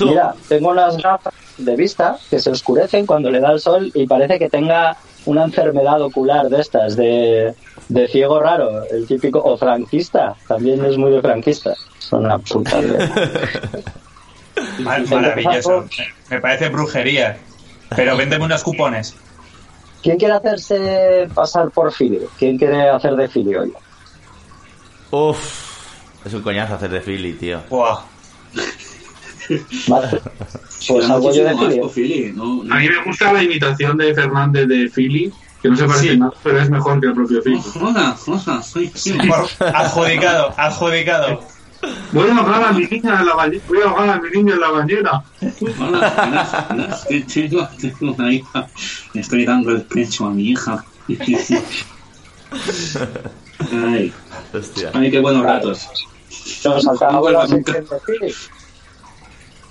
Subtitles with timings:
[0.00, 4.06] Mira, tengo unas gafas de vista que se oscurecen cuando le da el sol y
[4.06, 7.54] parece que tenga una enfermedad ocular de estas, de,
[7.88, 11.74] de ciego raro, el típico, o franquista, también es muy de franquista.
[11.98, 12.80] Son una puta.
[14.78, 15.84] Mar- maravilloso.
[16.30, 17.36] Me parece brujería.
[17.94, 19.14] Pero véndeme unos cupones.
[20.02, 22.28] ¿Quién quiere hacerse pasar por Filio?
[22.38, 23.72] ¿Quién quiere hacer de Filio hoy?
[25.10, 27.60] Uf, es un coñazo hacer de Philly, tío.
[27.68, 27.98] Buah.
[29.88, 30.20] Vale.
[30.88, 32.32] Pues Da hago yo de Philly.
[32.34, 32.72] No, no.
[32.74, 36.18] A mí me gusta la imitación de Fernández de Philly, que no se parece Sí.
[36.18, 37.60] nada, pero es mejor que el propio Philly.
[37.80, 39.26] Hola, hola, soy Philly.
[39.26, 41.40] Por- adjudicado, adjudicado.
[42.12, 43.64] Voy a ahogar a mi niña en la bañera.
[43.68, 45.22] Voy a ahogar a mi niña en la bañera.
[45.80, 47.04] Hola, buenas, buenas.
[47.06, 48.66] Que Tengo, tengo una hija.
[49.14, 50.84] Le estoy dando el pecho a mi hija.
[53.72, 54.12] Ay,
[54.52, 54.90] Hostia.
[54.94, 55.88] ay, qué buenos ratos.
[56.64, 57.72] Nos No saltamos vuelva la nunca.
[57.72, 58.34] sección de Filio.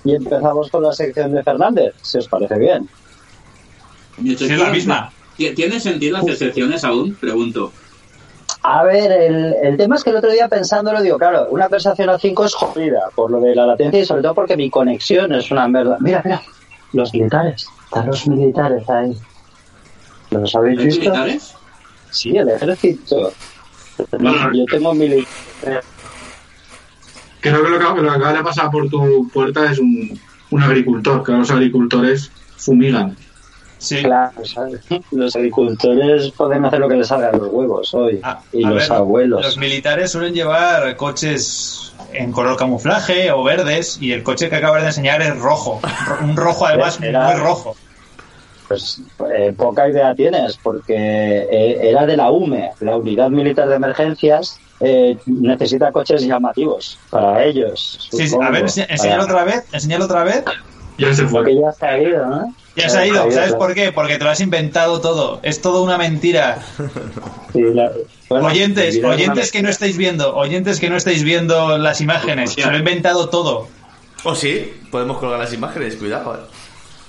[0.06, 2.88] Y empezamos con la sección de Fernández, si os parece bien.
[4.22, 5.12] Sí, es la misma.
[5.36, 7.14] ¿Ti- ¿Tiene sentido hacer secciones aún?
[7.16, 7.72] Pregunto.
[8.62, 12.08] A ver, el, el tema es que el otro día pensándolo, digo, claro, una conversación
[12.10, 15.32] a 5 es jodida por lo de la latencia y sobre todo porque mi conexión
[15.32, 15.96] es una mierda.
[16.00, 16.42] Mira, mira,
[16.92, 19.12] los militares, están los militares ahí.
[20.30, 21.00] ¿Los habéis ¿Hay visto?
[21.00, 21.54] militares?
[22.10, 23.32] Sí, el ejército.
[24.18, 24.52] Bueno.
[24.52, 25.84] Yo tengo militares.
[27.40, 30.18] Creo que lo que, lo que acaba de pasar por tu puerta es un,
[30.50, 33.16] un agricultor, que los agricultores fumigan.
[33.78, 34.02] Sí.
[34.02, 34.80] Claro, ¿sabes?
[35.12, 38.20] Los agricultores pueden hacer lo que les salga a los huevos hoy.
[38.22, 39.42] Ah, y los ver, abuelos.
[39.44, 44.80] Los militares suelen llevar coches en color camuflaje o verdes y el coche que acabas
[44.80, 45.80] de enseñar es rojo.
[46.06, 47.76] Ro- Un rojo además Era- muy rojo.
[48.66, 49.00] Pues
[49.32, 54.58] eh, poca idea tienes, porque eh, era de la UME, la Unidad Militar de Emergencias,
[54.80, 58.08] eh, necesita coches llamativos para ellos.
[58.10, 60.44] Sí, a ver, ense- enséñalo para- otra vez, enséñalo otra vez.
[60.98, 61.60] Ya se Porque fue.
[61.60, 62.54] ya se ha ido, ¿no?
[62.74, 63.58] Ya se ha ido, ¿sabes claro.
[63.58, 63.92] por qué?
[63.92, 65.40] Porque te lo has inventado todo.
[65.42, 66.58] Es todo una mentira.
[67.52, 67.92] Sí, la-
[68.30, 72.62] bueno, oyentes, oyentes que no estáis viendo, oyentes que no estáis viendo las imágenes, se
[72.66, 73.68] lo he inventado todo.
[74.24, 76.34] O sí, podemos colgar las imágenes, cuidado.
[76.34, 76.38] eh.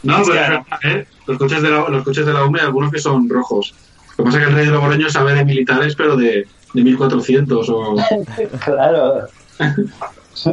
[0.03, 1.07] No, pero Hostia, es verdad, ¿eh?
[1.25, 3.73] los, coches de la, los coches de la UME, algunos que son rojos.
[4.17, 6.45] Lo que pasa es que el rey de Logroño sabe de militares, pero de,
[6.77, 7.95] de 1400 o...
[8.63, 9.27] Claro.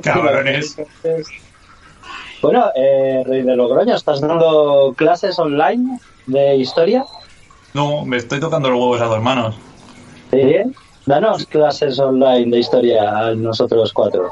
[0.02, 0.76] Cabrones.
[2.40, 7.04] Bueno, eh, Rey de Logroño, ¿estás dando clases online de historia?
[7.74, 9.56] No, me estoy tocando los huevos a dos manos.
[10.30, 10.54] Sí.
[11.04, 14.30] Danos clases online de historia a nosotros cuatro.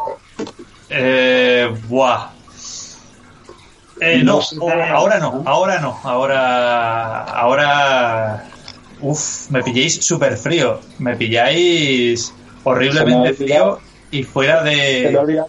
[0.89, 2.31] Eh, buah.
[4.01, 8.45] Eh, no, ahora no, ahora no, ahora, ahora,
[9.03, 12.33] uf, me pilláis súper frío, me pilláis
[12.65, 13.79] horriblemente frío
[14.11, 15.43] y fuera Te lo he de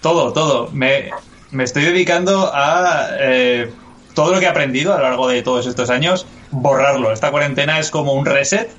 [0.00, 0.70] todo, todo.
[0.72, 1.10] Me,
[1.50, 3.70] me estoy dedicando a eh,
[4.14, 7.12] todo lo que he aprendido a lo largo de todos estos años, borrarlo.
[7.12, 8.70] Esta cuarentena es como un reset,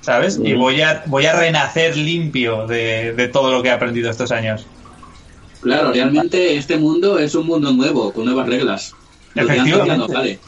[0.00, 0.38] ¿sabes?
[0.42, 4.30] Y voy a, voy a renacer limpio de, de todo lo que he aprendido estos
[4.30, 4.66] años.
[5.60, 8.94] Claro, realmente este mundo es un mundo nuevo, con nuevas reglas.
[9.34, 10.14] Lo que antes ya no Efectivamente.
[10.14, 10.38] vale.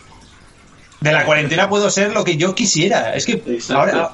[1.00, 3.14] De la cuarentena puedo ser lo que yo quisiera.
[3.14, 3.76] Es que Exacto.
[3.76, 4.10] ahora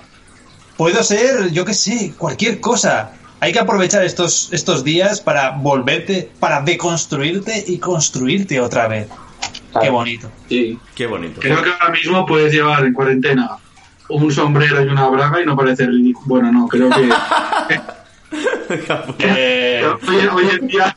[0.76, 3.12] puedo ser, yo qué sé, cualquier cosa.
[3.40, 9.08] Hay que aprovechar estos, estos días para volverte, para deconstruirte y construirte otra vez.
[9.80, 10.30] Qué bonito.
[10.48, 10.78] Sí.
[10.94, 11.40] Qué bonito.
[11.40, 13.58] Creo que ahora mismo puedes llevar en cuarentena
[14.08, 16.26] un sombrero y una braga y no parecer ridículo.
[16.26, 17.10] Bueno, no, creo que...
[19.20, 20.94] Eh, hoy, hoy en día...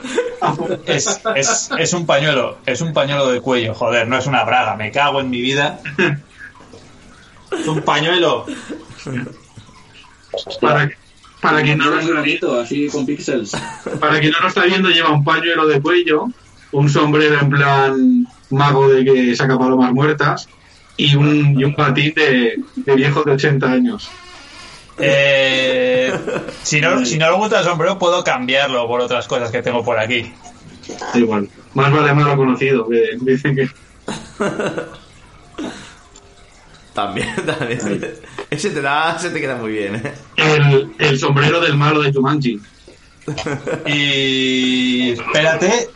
[0.85, 4.75] es, es, es un pañuelo, es un pañuelo de cuello, joder, no es una braga,
[4.75, 5.79] me cago en mi vida.
[7.51, 8.45] Es un pañuelo.
[10.61, 10.89] Para,
[11.41, 13.51] para quien no lo Es bonito, así con píxeles.
[13.99, 16.27] Para quien no lo está viendo, lleva un pañuelo de cuello,
[16.71, 20.47] un sombrero en plan mago de que saca palomas muertas
[20.97, 24.09] y un, y un patín de, de viejo de 80 años.
[24.99, 26.13] Eh,
[26.63, 29.83] si, no, si no le gusta el sombrero, puedo cambiarlo por otras cosas que tengo
[29.83, 30.33] por aquí.
[31.13, 31.49] Da igual.
[31.73, 33.69] Más vale malo conocido, que dicen que...
[36.93, 37.79] También, también.
[38.49, 40.13] Ese te da, ese te queda muy bien, ¿eh?
[40.35, 42.59] El, el sombrero del malo de Jumanji.
[43.85, 45.89] Y espérate,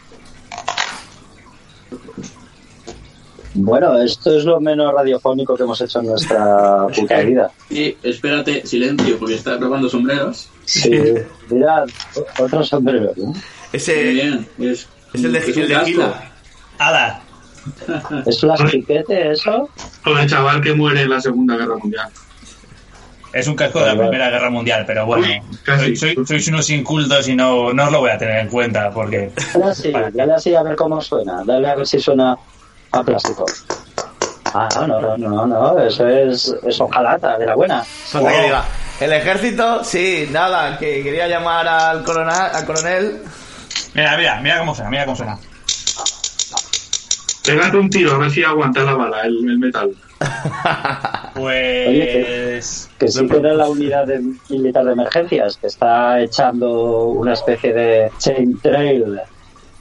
[3.56, 7.52] Bueno, esto es lo menos radiofónico que hemos hecho en nuestra puta vida.
[7.70, 10.50] Y espérate, silencio, porque está probando sombreros.
[10.66, 10.92] Sí,
[11.50, 11.86] mirad,
[12.40, 13.26] otro sombrero, ¿no?
[13.28, 13.36] Muy
[13.72, 14.48] Ese bien.
[14.60, 15.80] Es, es el de, es el de.
[15.86, 16.32] Gila.
[16.80, 17.22] ¡Hala!
[18.26, 19.70] ¿Es plastiquete eso?
[20.06, 22.10] O el chaval que muere en la Segunda Guerra Mundial.
[23.32, 23.96] Es un casco de la.
[23.98, 25.26] Primera Guerra Mundial, pero bueno,
[25.66, 25.96] soy-
[26.26, 29.32] sois unos incultos y no, no os lo voy a tener en cuenta porque...
[29.54, 31.42] Dale así, dale así a ver cómo suena.
[31.46, 32.36] Dale a ver si suena
[32.94, 33.46] a plástico.
[34.54, 37.84] Ah, no, no, no, no, eso es, es hojalata de la buena.
[37.84, 38.66] Falta que diga,
[39.00, 43.22] el ejército, sí, nada, que quería llamar al coronel, al coronel.
[43.96, 45.38] Mira, mira, mira cómo suena, mira cómo suena.
[47.44, 49.92] Pégate un tiro a ver si aguanta la bala, el, el metal.
[51.34, 52.90] Pues...
[53.00, 57.74] Que sí que era la unidad de- militar de emergencias, que está echando una especie
[57.74, 59.20] de chain trail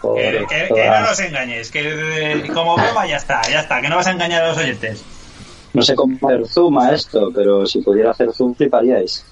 [0.02, 3.88] Que, que- que no nos engañes, que eh, como broma ya está, ya está, que
[3.88, 5.04] no vas a engañar a los oyentes.
[5.72, 9.24] No sé cómo hacer zoom a esto, pero si pudiera hacer zoom fliparíais.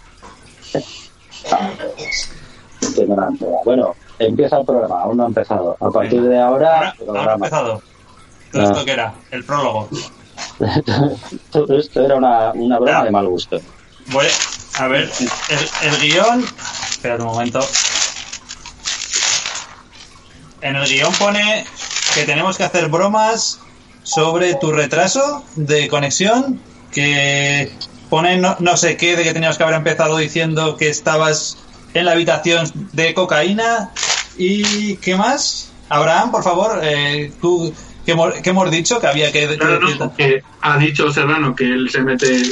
[3.64, 5.76] Bueno, empieza el programa, aún no ha empezado.
[5.80, 7.82] A partir de ahora, Ahora, ha empezado.
[8.52, 8.64] ¿Todo Ah.
[8.72, 9.14] esto qué era?
[9.30, 9.88] El prólogo.
[11.52, 13.58] Todo esto era una, una broma de mal gusto.
[14.06, 14.26] Voy
[14.78, 15.08] a ver
[15.50, 16.44] el, el guion.
[16.90, 17.60] Espera un momento.
[20.62, 21.64] En el guion pone
[22.14, 23.60] que tenemos que hacer bromas
[24.02, 26.60] sobre tu retraso de conexión.
[26.92, 27.70] Que
[28.08, 31.56] pone no, no sé qué de que teníamos que haber empezado diciendo que estabas
[31.94, 33.90] en la habitación de cocaína.
[34.36, 35.70] ¿Y qué más?
[35.88, 37.72] Abraham, por favor, eh, tú.
[38.06, 39.00] ¿qué qué hemos dicho?
[39.00, 39.56] Que había que.
[39.56, 42.42] No, no, que- no, que ha dicho Serrano que él se mete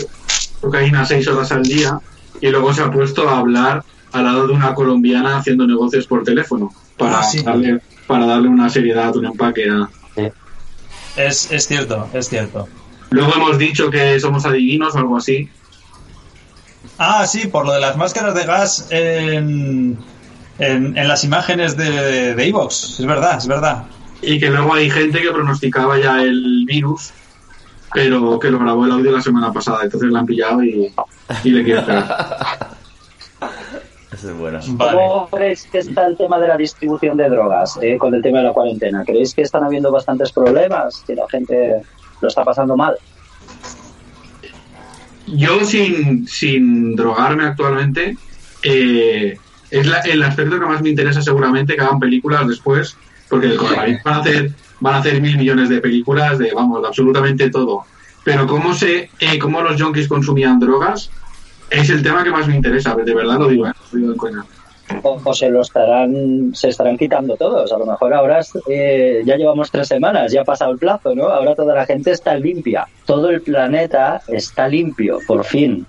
[0.60, 1.98] cocaína seis horas al día
[2.40, 3.82] y luego se ha puesto a hablar
[4.12, 7.42] al lado de una colombiana haciendo negocios por teléfono para, Ah, sí.
[7.42, 9.88] darle, para darle una seriedad, un empaque a...
[11.16, 12.66] Es, es cierto, es cierto.
[13.10, 15.48] Luego hemos dicho que somos adivinos o algo así.
[16.98, 19.96] Ah, sí, por lo de las máscaras de gas en,
[20.58, 22.98] en, en las imágenes de de Evox.
[22.98, 23.84] es verdad, es verdad.
[24.22, 27.10] Y que luego hay gente que pronosticaba ya el virus,
[27.92, 30.92] pero que lo grabó el audio la semana pasada, entonces la han pillado y,
[31.44, 32.67] y le quieren pegar.
[34.18, 34.58] Ese es bueno.
[34.70, 34.92] Vale.
[34.98, 38.38] ¿Cómo creéis que está el tema de la distribución de drogas eh, con el tema
[38.38, 39.04] de la cuarentena?
[39.04, 41.04] ¿Creéis que están habiendo bastantes problemas?
[41.06, 41.82] ¿Que la gente
[42.20, 42.96] lo está pasando mal?
[45.26, 48.16] Yo sin, sin drogarme actualmente,
[48.62, 49.38] eh,
[49.70, 52.96] es la- el aspecto que más me interesa seguramente que hagan películas después,
[53.28, 54.50] porque el coronavirus van a hacer,
[54.80, 57.84] van a hacer mil millones de películas de, vamos, de absolutamente todo.
[58.24, 61.10] Pero cómo se, eh, cómo los junkies consumían drogas
[61.70, 63.72] es el tema que más me interesa, de verdad lo digo, ¿eh?
[63.92, 64.44] Lo digo de coña.
[65.02, 67.70] O, o se lo estarán, se estarán quitando todos.
[67.70, 71.24] A lo mejor ahora eh, ya llevamos tres semanas, ya ha pasado el plazo, ¿no?
[71.28, 72.86] Ahora toda la gente está limpia.
[73.04, 75.86] Todo el planeta está limpio, por fin.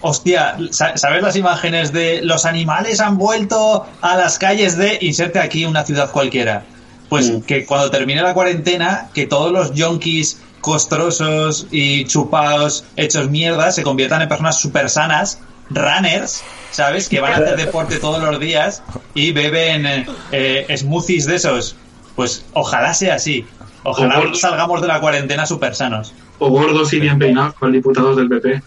[0.00, 5.40] Hostia, sa- ¿sabes las imágenes de los animales han vuelto a las calles de inserte
[5.40, 6.62] aquí una ciudad cualquiera?
[7.08, 7.40] Pues Mm.
[7.42, 13.84] que cuando termine la cuarentena, que todos los yonkis costrosos y chupados, hechos mierda, se
[13.84, 15.38] conviertan en personas súper sanas,
[15.70, 16.42] runners,
[16.72, 17.08] ¿sabes?
[17.08, 18.82] Que van a hacer deporte todos los días
[19.14, 21.76] y beben eh, eh, smoothies de esos.
[22.16, 23.46] Pues ojalá sea así.
[23.84, 26.12] Ojalá salgamos de la cuarentena súper sanos.
[26.40, 28.60] O gordos y bien peinados con diputados del PP.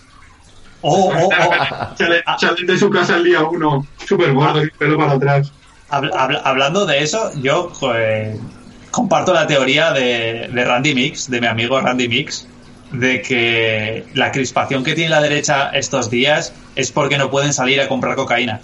[0.81, 2.65] Oh, oh, oh.
[2.65, 5.51] De su casa el día uno, súper gordos y pelo para atrás.
[5.89, 8.37] Habl- habl- hablando de eso, yo joder,
[8.91, 12.47] comparto la teoría de, de Randy Mix, de mi amigo Randy Mix,
[12.91, 17.79] de que la crispación que tiene la derecha estos días es porque no pueden salir
[17.81, 18.61] a comprar cocaína.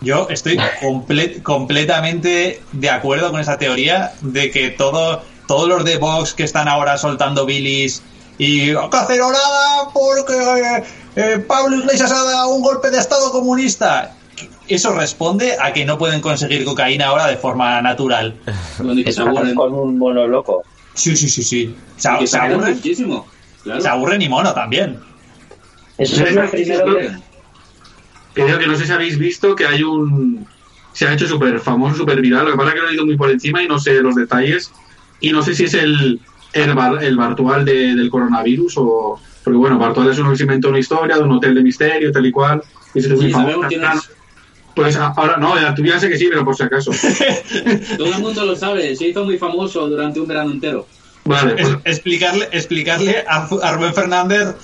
[0.00, 5.98] Yo estoy comple- completamente de acuerdo con esa teoría de que todo, todos los de
[5.98, 8.02] Vox que están ahora soltando bilis
[8.38, 10.84] y cacerolada porque eh,
[11.16, 14.14] eh, Pablo Iglesias ha dado un golpe de Estado comunista.
[14.74, 18.34] Eso responde a que no pueden conseguir cocaína ahora de forma natural.
[18.78, 19.54] Donde que se aburren.
[19.54, 20.62] con un mono loco.
[20.94, 21.74] Sí, sí, sí, sí.
[21.96, 23.26] Se, se se aburren muchísimo.
[23.62, 23.80] Claro.
[23.80, 24.98] se aburren y mono también.
[25.98, 27.10] Eso es lo primero que...
[28.32, 30.46] Creo que no sé si habéis visto que hay un.
[30.92, 32.44] Se ha hecho súper famoso, súper viral.
[32.46, 34.14] Lo que pasa es que lo he leído muy por encima y no sé los
[34.14, 34.70] detalles.
[35.20, 36.20] Y no sé si es el,
[36.52, 39.20] el, bar- el Bartual de- del coronavirus o.
[39.42, 42.12] Porque bueno, Bartual es uno que se inventó una historia de un hotel de misterio,
[42.12, 42.62] tal y cual.
[42.94, 43.68] Y se hizo muy Sí, famoso.
[44.82, 46.90] Pues a- ahora no, ya, tú ya sé que sí, pero por si acaso.
[47.98, 48.94] Todo el mundo lo sabe.
[48.96, 50.86] Se hizo muy famoso durante un verano entero.
[51.24, 54.54] Vale, Es- pues, explicarle, explicarle a, a Rubén Fernández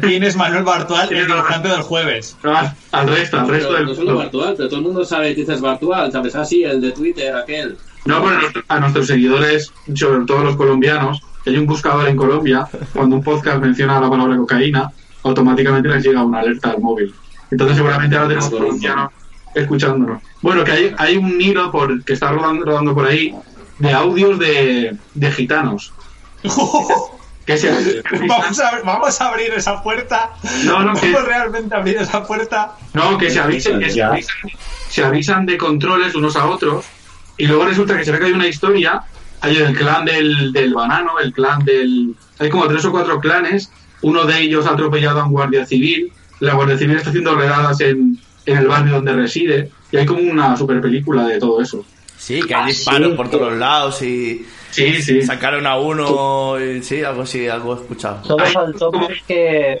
[0.00, 2.36] quién es Manuel Bartual, el dibujante del jueves.
[2.42, 4.16] al al resto, al resto Pero del no solo.
[4.16, 6.10] Bartual, pero todo el mundo sabe que dices Bartual.
[6.10, 6.34] ¿Sabes?
[6.34, 7.76] Ah, sí, el de Twitter, aquel.
[8.06, 12.66] No, bueno, a nuestros seguidores, sobre todo los colombianos, que hay un buscador en Colombia,
[12.92, 14.90] cuando un podcast menciona la palabra cocaína,
[15.24, 17.12] automáticamente les llega una alerta al móvil.
[17.50, 19.10] Entonces seguramente ahora tenemos colombianos
[19.56, 20.22] escuchándonos.
[20.42, 23.34] Bueno, que hay, hay un hilo por, que está rodando, rodando por ahí
[23.78, 25.92] de audios de, de gitanos.
[27.46, 30.32] Que se, vamos, a, vamos a abrir esa puerta.
[30.64, 32.72] No, no, vamos que- realmente a abrir esa puerta.
[32.92, 34.36] No, que se avisen, que se avisan,
[34.88, 36.84] se avisan de controles unos a otros
[37.36, 39.00] y luego resulta que se ve que hay una historia,
[39.42, 42.16] hay el clan del, del banano, el clan del...
[42.40, 43.70] Hay como tres o cuatro clanes,
[44.02, 47.80] uno de ellos ha atropellado a un guardia civil, la guardia civil está haciendo redadas
[47.80, 51.84] en, en el barrio donde reside y hay como una super película de todo eso.
[52.16, 55.22] Sí, que hay Ah, disparos sí, por todos lados y Sí, sí.
[55.22, 56.58] sacaron a uno.
[56.60, 58.22] y- sí, algo así, algo he escuchado.
[58.26, 59.78] Todo Ay, faltó como- que...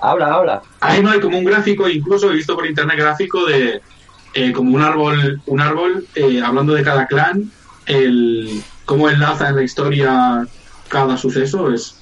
[0.00, 0.62] Habla, habla.
[0.80, 3.80] Ahí no hay como un gráfico, incluso he visto por internet gráfico de
[4.34, 7.50] eh, como un árbol, un árbol eh, hablando de cada clan,
[7.86, 10.44] el cómo enlaza en la historia
[10.88, 11.96] cada suceso es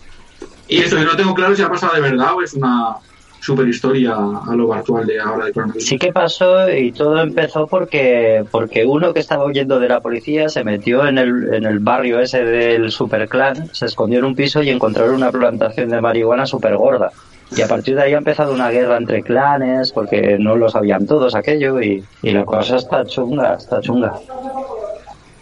[0.67, 2.95] y eso yo no tengo claro si ha pasado de verdad o es una
[3.41, 5.87] super historia a lo virtual de ahora de coronavirus.
[5.87, 10.49] Sí que pasó y todo empezó porque porque uno que estaba huyendo de la policía
[10.49, 14.63] se metió en el, en el barrio ese del superclan, se escondió en un piso
[14.63, 17.11] y encontraron una plantación de marihuana súper gorda.
[17.57, 21.07] Y a partir de ahí ha empezado una guerra entre clanes porque no lo sabían
[21.07, 24.15] todos aquello y, y la cosa está chunga, está chunga.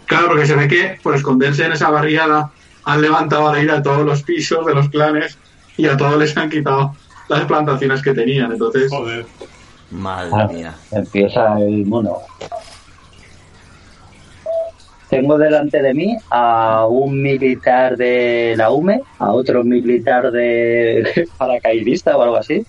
[0.07, 2.49] Claro, porque se ve que por esconderse en esa barriada
[2.83, 5.37] han levantado a la ira a todos los pisos de los clanes
[5.77, 6.95] y a todos les han quitado
[7.29, 8.51] las plantaciones que tenían.
[8.51, 9.25] Entonces, Joder.
[9.91, 10.75] Madre Ah, mía.
[10.91, 12.17] empieza el mono.
[15.09, 22.15] Tengo delante de mí a un militar de la UME, a otro militar de paracaidista
[22.15, 22.63] o algo así,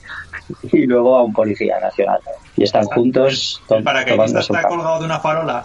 [0.73, 2.19] y luego a un policía nacional.
[2.57, 5.65] Y están juntos to- El paracaidista está colgado de una farola.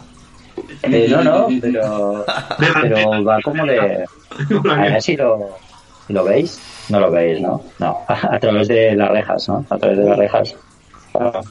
[0.83, 2.25] Eh, no, no, pero,
[2.81, 3.79] pero va como de...
[4.69, 5.64] A ver si lo, si
[6.13, 6.59] lo veis.
[6.89, 7.61] No lo veis, ¿no?
[7.79, 9.65] No, a través de las rejas, ¿no?
[9.69, 10.55] A través de las rejas.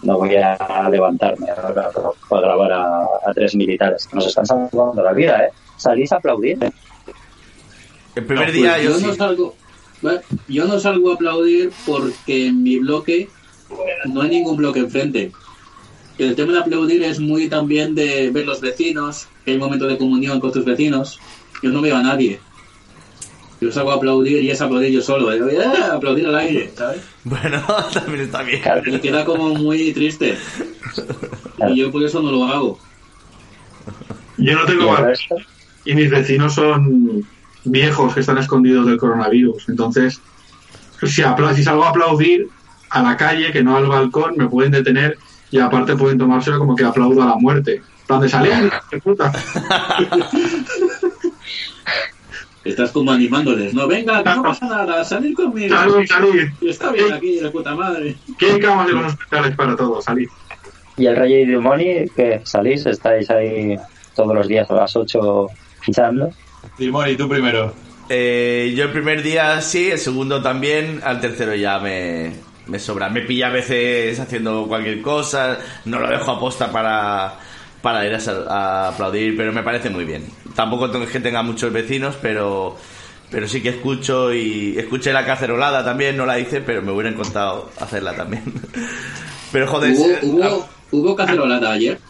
[0.02, 1.90] No voy a levantarme ahora
[2.28, 4.06] para grabar a, a tres militares.
[4.12, 5.50] Nos están salvando la vida, ¿eh?
[5.78, 6.58] Salís a aplaudir.
[8.14, 9.06] El primer Pues día yo, yo, sí.
[9.06, 9.54] no salgo,
[10.02, 13.28] bueno, yo no salgo a aplaudir porque en mi bloque
[14.12, 15.32] no hay ningún bloque enfrente.
[16.18, 19.86] El tema de aplaudir es muy también de ver los vecinos, que hay un momento
[19.86, 21.18] de comunión con tus vecinos.
[21.62, 22.38] Yo no veo a nadie.
[23.64, 25.32] Yo salgo a aplaudir y es aplaudir yo solo.
[25.32, 25.58] ¿eh?
[25.64, 25.94] ¡Ah!
[25.94, 27.00] Aplaudir al aire, ¿sabes?
[27.24, 27.62] Bueno,
[27.94, 28.60] también está bien.
[28.60, 28.82] Claro.
[28.84, 30.36] Y queda como muy triste.
[31.68, 32.78] Y yo por eso no lo hago.
[34.36, 35.36] yo no tengo el bar- resto,
[35.86, 37.26] y mis vecinos son
[37.64, 39.68] viejos que están escondidos del coronavirus.
[39.70, 40.20] Entonces,
[41.02, 42.48] si, apla- si salgo a aplaudir
[42.90, 45.16] a la calle, que no al balcón, me pueden detener
[45.50, 47.82] y aparte pueden tomárselo como que aplaudo a la muerte.
[48.06, 49.32] Plan de salir, qué puta.
[52.64, 53.74] Estás como animándoles.
[53.74, 55.76] No, venga, que no pasa nada, salir conmigo.
[55.76, 56.36] Salud, salud.
[56.62, 58.16] Está bien aquí, de puta madre.
[58.40, 60.28] Hay camas en los hospitales para todos, salir.
[60.96, 63.76] y el Rey y Demoni, que salís, estáis ahí
[64.14, 65.46] todos los días a las 8
[65.80, 66.30] fichando.
[66.78, 67.74] Dimoni, tú primero.
[68.08, 72.32] Eh, yo el primer día sí, el segundo también, al tercero ya me,
[72.66, 73.10] me sobra.
[73.10, 77.38] Me pilla a veces haciendo cualquier cosa, no lo dejo aposta para,
[77.84, 80.24] para ir a, a aplaudir, pero me parece muy bien.
[80.56, 82.76] Tampoco tengo que tenga muchos vecinos, pero,
[83.30, 87.10] pero sí que escucho y escuché la cacerolada también, no la hice, pero me hubiera
[87.10, 88.42] encantado hacerla también.
[89.52, 92.00] Pero joder, ¿Hubo, eh, hubo, hubo cacerolada ayer?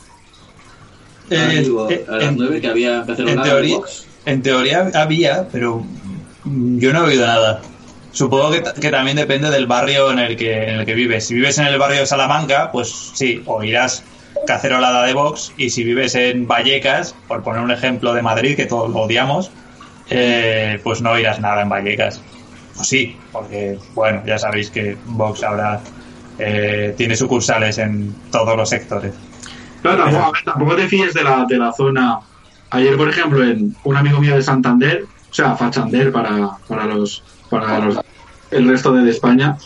[1.31, 4.07] Eh, eh, a las en- nueve que había En cacerolada teoría, Vox.
[4.25, 5.85] en teoría había, pero
[6.45, 7.61] yo no he oído nada.
[8.13, 11.27] Supongo que, que también depende del barrio en el que en el que vives.
[11.27, 14.05] Si vives en el barrio de Salamanca, pues sí, oirás
[14.47, 15.53] cacerolada de Vox.
[15.57, 19.51] Y si vives en Vallecas, por poner un ejemplo de Madrid, que todos lo odiamos,
[20.11, 22.21] eh, pues no oirás nada en Vallecas.
[22.75, 25.81] Pues sí, porque, bueno, ya sabéis que Vox ahora
[26.39, 29.13] eh, tiene sucursales en todos los sectores.
[29.83, 32.21] Claro, tampoco, a tampoco te fíes de la, de la zona.
[32.71, 37.23] Ayer, por ejemplo, en un amigo mío de Santander, o sea, Fachander para, para los
[37.51, 38.01] para los,
[38.51, 39.57] el resto de España,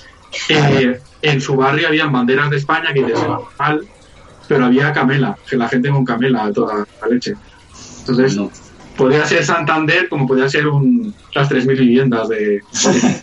[0.49, 3.21] eh, en su barrio habían banderas de España que dices,
[3.59, 3.87] mal,
[4.49, 7.35] pero había camela, que la gente con camela a toda la leche.
[8.01, 8.51] Entonces, No.
[8.97, 12.61] podría ser Santander como podría ser un, las 3.000 viviendas de...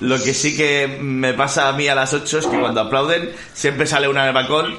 [0.00, 3.30] Lo que sí que me pasa a mí a las 8 es que cuando aplauden
[3.54, 4.74] siempre sale una en el balcón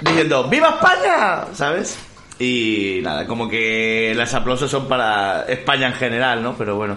[0.00, 1.44] diciendo ¡Viva España!
[1.52, 1.98] ¿Sabes?
[2.38, 6.54] Y nada, como que los aplausos son para España en general, ¿no?
[6.56, 6.96] Pero bueno.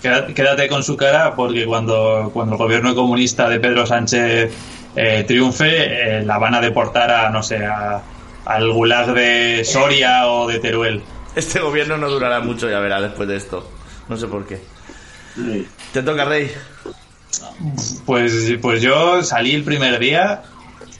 [0.00, 4.52] Quédate quédate con su cara porque cuando, cuando el gobierno comunista de Pedro Sánchez
[4.96, 8.02] eh, triunfe, eh, la van a deportar a, no sé, a-
[8.44, 11.02] al gulag de Soria o de Teruel.
[11.36, 13.70] Este gobierno no durará mucho, ya verá, después de esto.
[14.08, 14.60] No sé por qué.
[15.92, 16.50] Te toca, Rey.
[18.04, 20.42] Pues, pues yo salí el primer día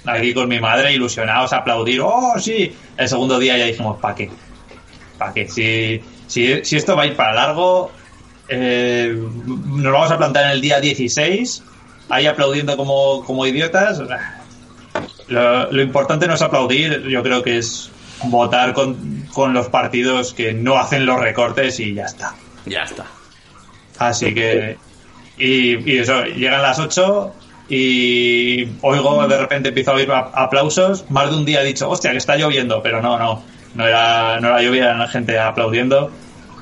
[0.07, 2.01] aquí con mi madre ilusionados a aplaudir.
[2.01, 2.75] ¡Oh, sí!
[2.97, 4.31] El segundo día ya dijimos, ¿para qué?
[5.19, 5.49] ¿Para qué?
[5.49, 7.91] Si, si, si esto va a ir para largo,
[8.49, 9.15] eh,
[9.47, 11.63] nos vamos a plantar en el día 16,
[12.13, 14.01] ahí aplaudiendo como, como idiotas.
[15.29, 17.91] Lo, lo importante no es aplaudir, yo creo que es
[18.25, 22.35] votar con, con los partidos que no hacen los recortes y ya está.
[22.67, 23.07] Ya está.
[23.99, 24.77] Así que.
[25.39, 27.33] Y, y eso, llegan las 8
[27.71, 31.11] y oigo, de repente empiezo a oír aplausos.
[31.11, 33.43] Más de un día he dicho, hostia, que está lloviendo, pero no, no.
[33.75, 36.11] No era, no era lluvia, era la gente aplaudiendo.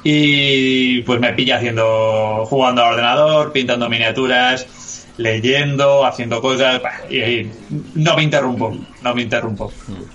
[0.04, 4.66] Y pues me pilla haciendo, jugando al ordenador, pintando miniaturas,
[5.20, 6.80] leyendo, haciendo cosas.
[7.08, 7.52] Y, y
[7.94, 9.72] no me interrumpo, no me interrumpo.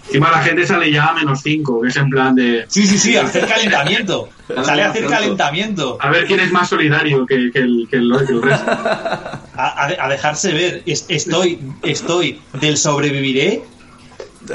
[0.07, 2.65] Encima la gente sale ya a menos 5, que es en plan de.
[2.67, 4.29] Sí, sí, sí, hacer calentamiento.
[4.63, 5.97] Sale a hacer calentamiento.
[6.01, 8.71] A ver quién es más solidario que, que el, que, el, que el resto.
[8.71, 10.83] a, a- a dejarse ver.
[10.85, 13.63] Es- estoy, estoy del sobreviviré.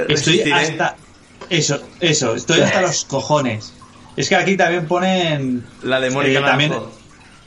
[0.09, 0.97] Estoy hasta.
[1.49, 3.73] Eso, eso, estoy hasta los cojones.
[4.17, 5.65] Es que aquí también ponen.
[5.83, 6.73] La de Mónica eh, también.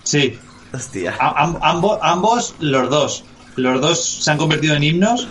[0.03, 0.37] Sí,
[0.73, 1.13] Hostia.
[1.19, 3.23] a- am- ambo- ambos, los dos.
[3.55, 5.27] Los dos se han convertido en himnos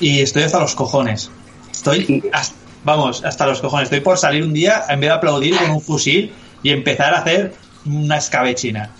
[0.00, 1.30] y estoy hasta los cojones.
[1.70, 2.22] Estoy.
[2.32, 3.84] hasta- vamos, hasta los cojones.
[3.84, 7.18] Estoy por salir un día en vez de aplaudir con un fusil y empezar a
[7.18, 7.54] hacer
[7.86, 8.90] una escabechina.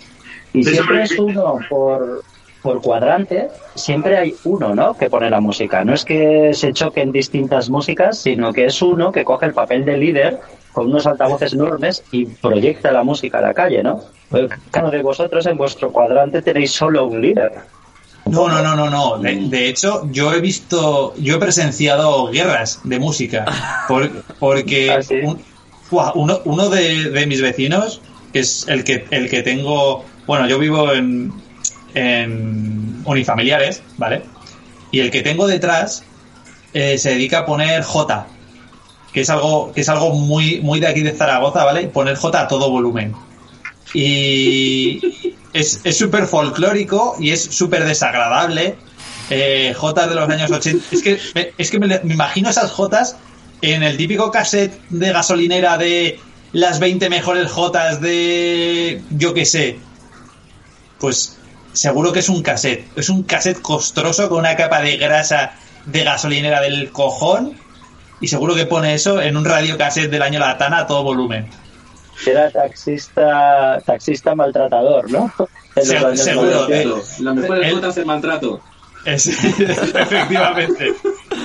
[0.53, 2.23] Y siempre es uno por,
[2.63, 4.95] por cuadrante, siempre hay uno, ¿no?
[4.95, 5.85] Que pone la música.
[5.85, 9.85] No es que se choquen distintas músicas, sino que es uno que coge el papel
[9.85, 10.41] de líder
[10.73, 14.01] con unos altavoces enormes y proyecta la música a la calle, ¿no?
[14.31, 17.53] Pues, Cada de vosotros en vuestro cuadrante tenéis solo un líder.
[18.27, 19.19] No, no, no, no, no.
[19.19, 23.47] De, de hecho, yo he visto, yo he presenciado guerras de música.
[23.89, 25.15] Por- porque ¿Ah, sí?
[25.23, 25.41] un-
[25.91, 28.03] Buah, uno, uno de, de mis vecinos,
[28.35, 31.33] que es el que, el que tengo, bueno, yo vivo en,
[31.95, 34.23] en unifamiliares, ¿vale?
[34.91, 36.05] Y el que tengo detrás
[36.75, 38.27] eh, se dedica a poner J,
[39.15, 41.87] que es algo, que es algo muy, muy de aquí de Zaragoza, ¿vale?
[41.89, 43.15] Poner J a todo volumen.
[43.95, 45.01] Y
[45.53, 48.77] es súper folclórico y es súper desagradable.
[49.31, 50.85] Eh, Jotas de los años 80.
[50.91, 53.17] Es que, es que me, me imagino esas Jotas
[53.61, 56.21] en el típico cassette de gasolinera de
[56.53, 59.03] las 20 mejores Jotas de.
[59.11, 59.79] Yo qué sé.
[60.99, 61.39] Pues
[61.73, 62.87] seguro que es un cassette.
[62.97, 65.53] Es un cassette costroso con una capa de grasa
[65.87, 67.55] de gasolinera del cojón.
[68.21, 71.49] Y seguro que pone eso en un radio cassette del año Latana a todo volumen.
[72.27, 75.33] Era taxista, taxista maltratador, ¿no?
[75.39, 76.75] En los Se- años seguro, 90.
[76.77, 76.83] eh.
[76.83, 78.61] Eso, La mejor El- es el maltrato.
[79.05, 79.27] Es-
[79.61, 80.93] efectivamente,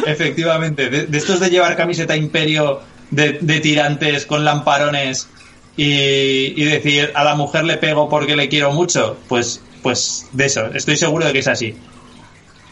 [0.07, 0.89] efectivamente.
[0.89, 2.79] De, de estos de llevar camiseta imperio
[3.11, 5.29] de, de tirantes con lamparones
[5.77, 10.45] y, y decir a la mujer le pego porque le quiero mucho, pues, pues de
[10.45, 11.77] eso, estoy seguro de que es así.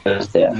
[0.06, 0.52] Hostia.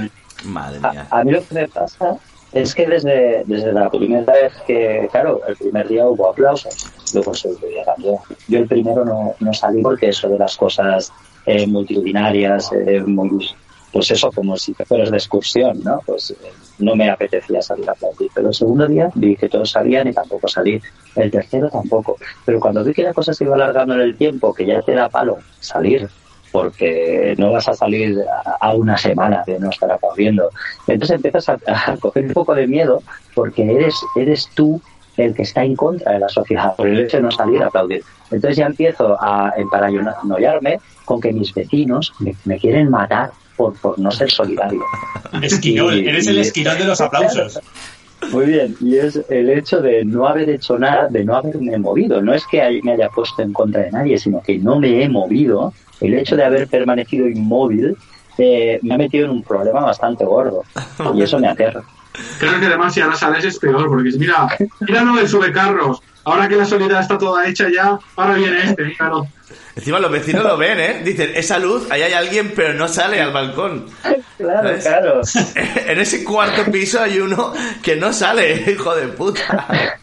[0.44, 1.06] Madre A, mía.
[1.10, 2.16] a mí lo que me pasa
[2.52, 7.32] es que desde, desde la primera vez que, claro, el primer día hubo aplausos, luego
[7.32, 8.18] día cambió.
[8.48, 11.12] Yo el primero no, no salí porque eso de las cosas
[11.46, 13.04] eh, multitudinarias, eh,
[13.92, 16.00] pues eso, como si fueras de excursión, ¿no?
[16.06, 16.36] Pues eh,
[16.78, 18.30] no me apetecía salir a aplaudir.
[18.34, 20.80] Pero el segundo día vi que todos salían y tampoco salí.
[21.14, 22.16] El tercero tampoco.
[22.46, 24.94] Pero cuando vi que la cosa se iba alargando en el tiempo, que ya te
[24.94, 26.08] da palo salir,
[26.50, 28.18] porque no vas a salir
[28.60, 30.50] a una semana de no estar aplaudiendo.
[30.86, 33.02] Entonces empiezas a, a coger un poco de miedo
[33.34, 34.80] porque eres, eres tú
[35.16, 37.66] el que está en contra de la sociedad por el hecho de no salir a
[37.66, 38.02] aplaudir.
[38.30, 43.98] Entonces ya empiezo a emparanoiarme con que mis vecinos me, me quieren matar por, por
[43.98, 44.82] no ser solidario.
[45.42, 47.60] Esquirol, Y- eres el esquirol de los aplausos.
[48.30, 52.22] Muy bien, y es el hecho de no haber hecho nada, de no haberme movido.
[52.22, 55.08] No es que me haya puesto en contra de nadie, sino que no me he
[55.08, 55.72] movido.
[56.00, 57.96] El hecho de haber permanecido inmóvil
[58.38, 60.62] eh, me ha metido en un problema bastante gordo.
[61.14, 61.82] Y eso me aterra.
[62.38, 64.46] Creo que además si ahora sales es peor, porque mira,
[64.80, 66.02] mira lo del carros.
[66.24, 69.26] Ahora que la soledad está toda hecha ya, ahora viene este, míralo.
[69.74, 71.00] Encima los vecinos lo ven, ¿eh?
[71.02, 73.86] Dicen, esa luz, ahí hay alguien, pero no sale al balcón.
[74.36, 74.84] Claro, ¿Ves?
[74.84, 75.20] claro.
[75.86, 79.98] En ese cuarto piso hay uno que no sale, hijo de puta.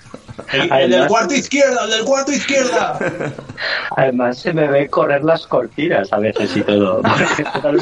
[0.51, 2.97] El, el del cuarto izquierda, el del cuarto izquierda.
[3.95, 7.01] Además se me ve correr las cortinas a veces y todo.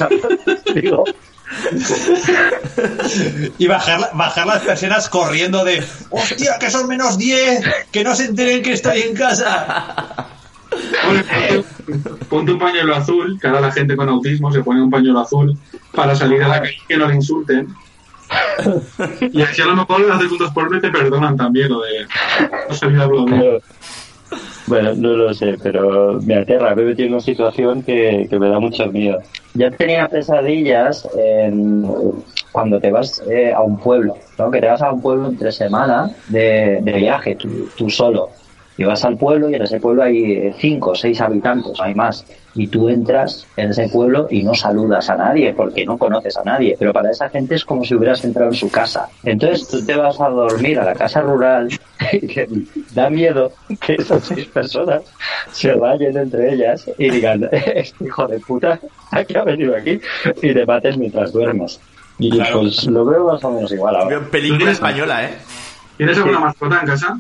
[0.76, 1.06] Digo,
[3.58, 7.64] Y bajar, la- bajar las persianas corriendo de ¡Hostia, que son menos 10!
[7.92, 10.28] ¡Que no se enteren que estoy en casa!
[12.30, 15.58] Ponte, un pañuelo azul, que ahora la gente con autismo se pone un pañuelo azul
[15.94, 17.74] para salir a la calle y que no le insulten.
[19.32, 22.06] Y así a lo mejor haces un por te perdonan también lo de
[22.70, 23.62] no salir a aplaudir.
[24.66, 26.76] Bueno, no lo sé, pero me aterra.
[26.76, 29.20] Metido en una situación que, que me da mucho miedo.
[29.54, 31.84] Ya tenía pesadillas en-
[32.52, 34.52] cuando te vas eh, a un pueblo, ¿no?
[34.52, 38.34] Que te vas a un pueblo entre semana de, de viaje, tú, tú solo.
[38.78, 41.84] Y vas al pueblo y en ese pueblo hay eh, cinco o seis habitantes, no
[41.84, 42.24] hay más.
[42.54, 46.44] Y tú entras en ese pueblo y no saludas a nadie porque no conoces a
[46.44, 46.76] nadie.
[46.78, 49.08] Pero para esa gente es como si hubieras entrado en su casa.
[49.24, 51.70] Entonces tú te vas a dormir a la casa rural
[52.13, 52.48] y que
[52.94, 55.02] da miedo que esas seis personas
[55.52, 58.80] se vayan entre ellas y digan, este hijo de puta,
[59.12, 60.00] ¿a qué ha venido aquí?
[60.42, 61.80] Y te maten mientras duermes.
[62.20, 62.62] Y Claro.
[62.62, 64.20] pues lo veo más o menos igual ahora.
[64.32, 65.34] Película española, ¿eh?
[65.98, 67.20] ¿Tienes alguna mascota en casa?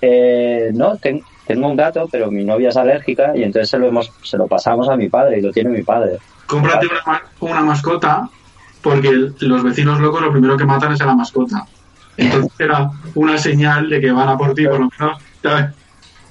[0.00, 3.86] Eh, no, ten- tengo un gato, pero mi novia es alérgica y entonces se lo,
[3.88, 6.18] hemos, se lo pasamos a mi padre y lo tiene mi padre.
[6.46, 8.28] Cómprate una, una mascota
[8.82, 11.66] porque el- los vecinos locos lo primero que matan es a la mascota.
[12.16, 15.72] Entonces era una señal de que van a por ti, por lo menos ya-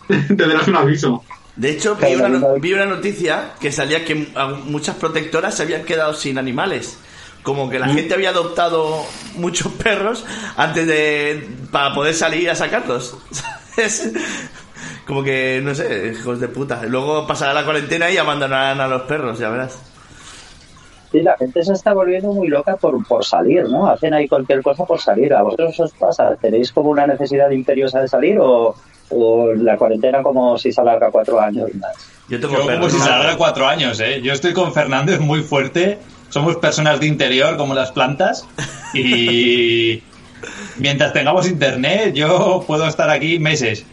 [0.27, 1.23] tendrás un aviso.
[1.55, 4.27] De hecho, vi una, no- vi una noticia que salía que
[4.65, 6.99] muchas protectoras se habían quedado sin animales.
[7.43, 10.25] Como que la gente había adoptado muchos perros
[10.57, 11.47] antes de.
[11.71, 13.17] para poder salir a sacarlos.
[13.31, 14.11] ¿Sabes?
[15.05, 16.83] Como que, no sé, hijos de puta.
[16.83, 19.79] Luego pasará la cuarentena y abandonarán a los perros, ya verás.
[21.09, 23.87] Sí, la gente se está volviendo muy loca por, por salir, ¿no?
[23.89, 25.33] Hacen ahí cualquier cosa por salir.
[25.33, 26.35] ¿A vosotros os pasa?
[26.35, 28.75] ¿Tenéis como una necesidad imperiosa de salir o,
[29.11, 31.95] o la cuarentena como si se alarga cuatro años más?
[32.27, 32.91] Yo tengo Yo como perros.
[32.91, 34.21] si se alarga cuatro años, ¿eh?
[34.21, 35.97] Yo estoy con Fernández muy fuerte.
[36.29, 38.45] Somos personas de interior como las plantas.
[38.93, 40.01] Y
[40.77, 43.85] mientras tengamos internet, yo puedo estar aquí meses.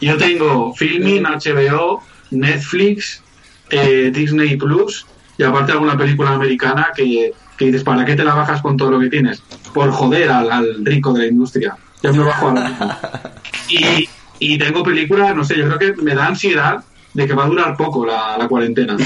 [0.00, 3.22] Yo tengo Filmin, HBO, Netflix,
[3.70, 8.34] eh, Disney Plus y aparte alguna película americana que, que dices, ¿para qué te la
[8.34, 9.42] bajas con todo lo que tienes?
[9.72, 11.76] Por joder al, al rico de la industria.
[12.02, 13.00] Yo me bajo a la misma.
[13.70, 17.44] Y, y tengo películas, no sé, yo creo que me da ansiedad de que va
[17.44, 18.96] a durar poco la, la cuarentena.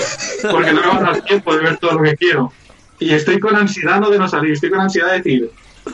[0.48, 2.52] Porque no me va a dar tiempo de ver todo lo que quiero.
[2.98, 5.50] Y estoy con ansiedad no de no salir, estoy con ansiedad de decir,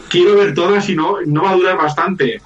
[0.08, 2.40] quiero ver todas y no, no va a durar bastante.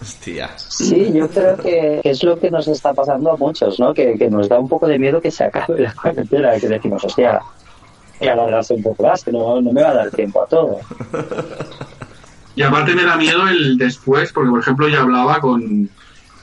[0.00, 0.50] Hostia.
[0.58, 3.94] Sí, yo creo que es lo que nos está pasando a muchos, ¿no?
[3.94, 7.02] Que, que nos da un poco de miedo que se acabe la cuarentena, que decimos,
[7.04, 7.40] hostia,
[8.20, 10.78] y alargarse un poco más, que no, no me va a dar tiempo a todo.
[12.56, 15.90] Y aparte me da miedo el después, porque por ejemplo ya hablaba con,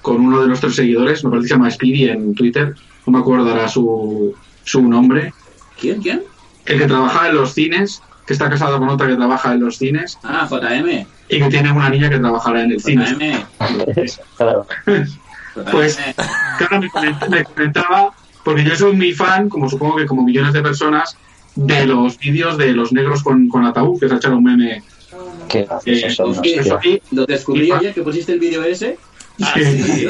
[0.02, 3.20] con uno de nuestros seguidores, me parece que se llama Speedy en Twitter, no me
[3.20, 5.34] acuerdo ahora su, su nombre,
[5.80, 6.02] ¿Quién?
[6.02, 6.24] ¿Quién?
[6.72, 9.78] El que trabaja en los cines, que está casado con otra que trabaja en los
[9.78, 11.06] cines, Ah, JM.
[11.30, 13.06] y que tiene una niña que trabajará en el cine.
[13.06, 13.46] JM.
[14.38, 14.66] claro.
[15.72, 15.98] Pues,
[16.58, 20.54] claro, me, coment- me comentaba, porque yo soy muy fan, como supongo que como millones
[20.54, 21.18] de personas,
[21.56, 24.82] de los vídeos de los negros con, con ataúd, que se ha echado un meme.
[25.50, 25.68] Qué
[26.16, 26.34] son.
[26.86, 28.98] Y Lo descubrí ayer que pusiste el vídeo ese.
[29.42, 29.84] Ah, Sí.
[29.84, 30.08] sí,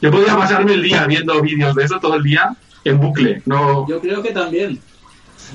[0.00, 3.42] yo podía pasarme el día viendo vídeos de eso todo el día en bucle.
[3.46, 4.80] No, Yo creo que también.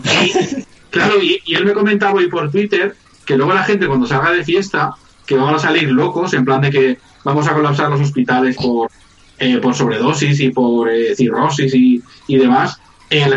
[0.89, 2.95] Claro, y, y él me comentaba hoy por Twitter
[3.25, 4.91] que luego la gente cuando salga de fiesta,
[5.25, 8.89] que van a salir locos, en plan de que vamos a colapsar los hospitales por,
[9.37, 12.79] eh, por sobredosis y por eh, cirrosis y, y demás,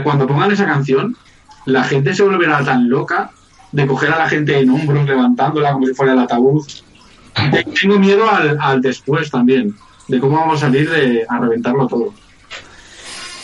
[0.05, 1.17] cuando pongan esa canción,
[1.67, 3.31] la gente se volverá tan loca
[3.73, 6.65] de coger a la gente en hombros, levantándola como si fuera el ataúd.
[7.51, 9.75] Te- Tengo miedo al, al después también,
[10.09, 12.15] de cómo vamos a salir de, a reventarlo todo.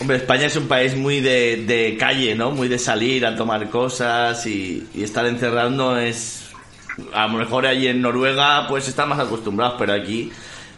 [0.00, 2.50] Hombre, España es un país muy de, de calle, ¿no?
[2.50, 6.42] Muy de salir a tomar cosas y, y estar encerrado no es...
[7.12, 10.30] A lo mejor allí en Noruega pues están más acostumbrados, pero aquí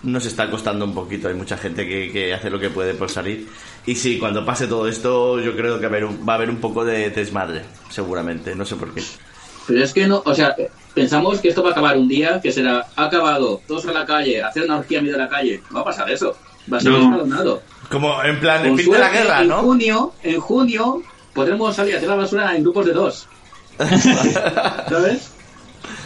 [0.04, 1.28] nos está costando un poquito.
[1.28, 3.48] Hay mucha gente que, que hace lo que puede por salir.
[3.86, 6.36] Y sí, cuando pase todo esto yo creo que va a haber un, va a
[6.36, 8.54] haber un poco de desmadre, seguramente.
[8.54, 9.02] No sé por qué.
[9.66, 10.54] Pero es que no, o sea,
[10.94, 14.06] pensamos que esto va a acabar un día, que será ha acabado, todos a la
[14.06, 15.60] calle, hacer una orgía en medio de la calle.
[15.70, 16.36] No va a pasar eso.
[16.72, 17.02] Va a ser No.
[17.02, 17.62] escalonado.
[17.90, 19.56] Como en plan, el Con fin de la guerra, en ¿no?
[19.62, 23.28] junio, en junio podremos salir a hacer la basura en grupos de dos.
[24.88, 25.30] ¿Sabes?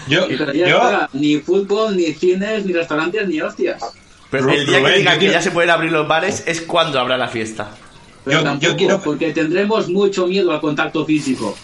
[0.09, 3.83] Yo, yo, está, ni fútbol, ni cines, ni restaurantes, ni hostias.
[4.31, 6.99] Pero el día que Rubén, digan que ya se pueden abrir los bares es cuando
[7.01, 7.71] habrá la fiesta.
[8.25, 11.57] Pero Yo- yo tampoco, quiero- porque tendremos mucho miedo al contacto físico.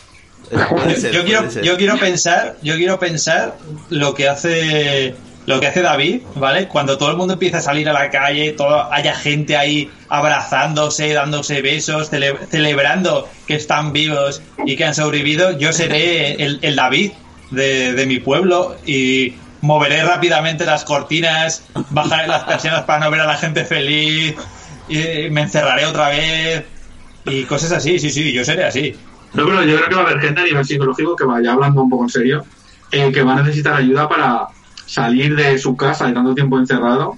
[0.97, 3.57] Ser, yo quiero, yo quiero pensar, yo quiero pensar
[3.91, 5.15] lo que hace
[5.49, 6.69] lo que hace David, ¿vale?
[6.69, 11.15] Cuando todo el mundo empieza a salir a la calle, todo, haya gente ahí abrazándose,
[11.15, 17.13] dándose besos, cele- celebrando que están vivos y que han sobrevivido, yo seré el, David
[17.51, 23.27] de, mi pueblo y moveré rápidamente las cortinas, bajaré las persianas para no ver a
[23.27, 24.35] la gente feliz,
[25.31, 26.67] me encerraré otra vez
[27.25, 28.95] y cosas así, sí, sí, yo seré así.
[29.33, 31.85] No, pero yo creo que va a haber gente a nivel psicológico que vaya hablando
[31.85, 32.45] un poco en serio,
[32.93, 34.58] eh, que va a necesitar ayuda para
[34.89, 37.17] salir de su casa de tanto tiempo encerrado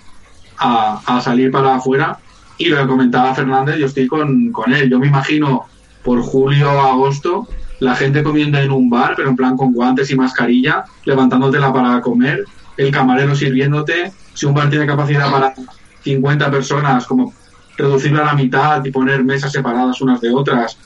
[0.58, 2.18] a, a salir para afuera.
[2.58, 4.90] Y lo que comentaba Fernández, yo estoy con, con él.
[4.90, 5.66] Yo me imagino
[6.02, 10.10] por julio o agosto la gente comiendo en un bar, pero en plan con guantes
[10.10, 12.44] y mascarilla, levantándotela para comer,
[12.76, 14.12] el camarero sirviéndote.
[14.34, 15.54] Si un bar tiene capacidad para
[16.02, 17.32] 50 personas, como
[17.78, 20.76] reducirlo a la mitad y poner mesas separadas unas de otras,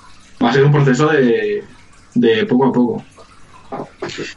[0.41, 1.65] va a ser un proceso de,
[2.15, 3.05] de poco a poco.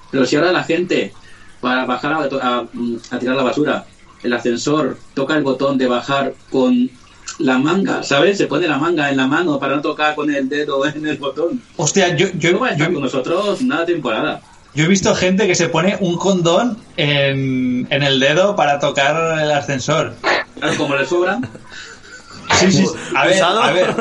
[0.09, 1.13] Pero si ahora la gente,
[1.61, 2.65] para bajar a, a-
[3.11, 3.85] a tirar la basura,
[4.23, 6.89] el ascensor toca el botón de bajar con
[7.39, 8.37] la manga, ¿sabes?
[8.37, 11.17] Se pone la manga en la mano para no tocar con el dedo en el
[11.17, 11.61] botón.
[11.75, 14.41] Hostia, yo, yo, No va a estar yo- con nosotros nada temporada.
[14.73, 19.39] yo he visto gente que se pone un condón en, en el dedo para tocar
[19.39, 20.15] el ascensor.
[20.59, 21.39] Claro, como le sobra,
[22.59, 22.85] Sí, sí.
[23.15, 23.93] A ver, a ver.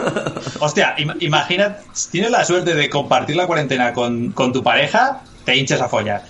[0.60, 1.78] Hostia, im- imagina,
[2.12, 6.22] tienes la suerte de compartir la cuarentena con, con tu pareja, te hinchas a follar.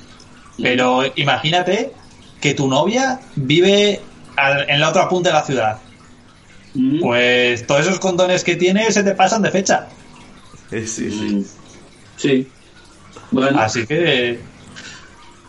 [0.63, 1.93] Pero imagínate
[2.41, 4.01] que tu novia vive
[4.37, 5.79] al- en la otra punta de la ciudad.
[6.75, 9.87] mm, Pues todos esos condones que tienes se te pasan de fecha.
[10.71, 11.03] Sí, sí.
[11.05, 11.45] mm,
[12.17, 12.49] sí.
[13.31, 14.41] Bueno, Así que.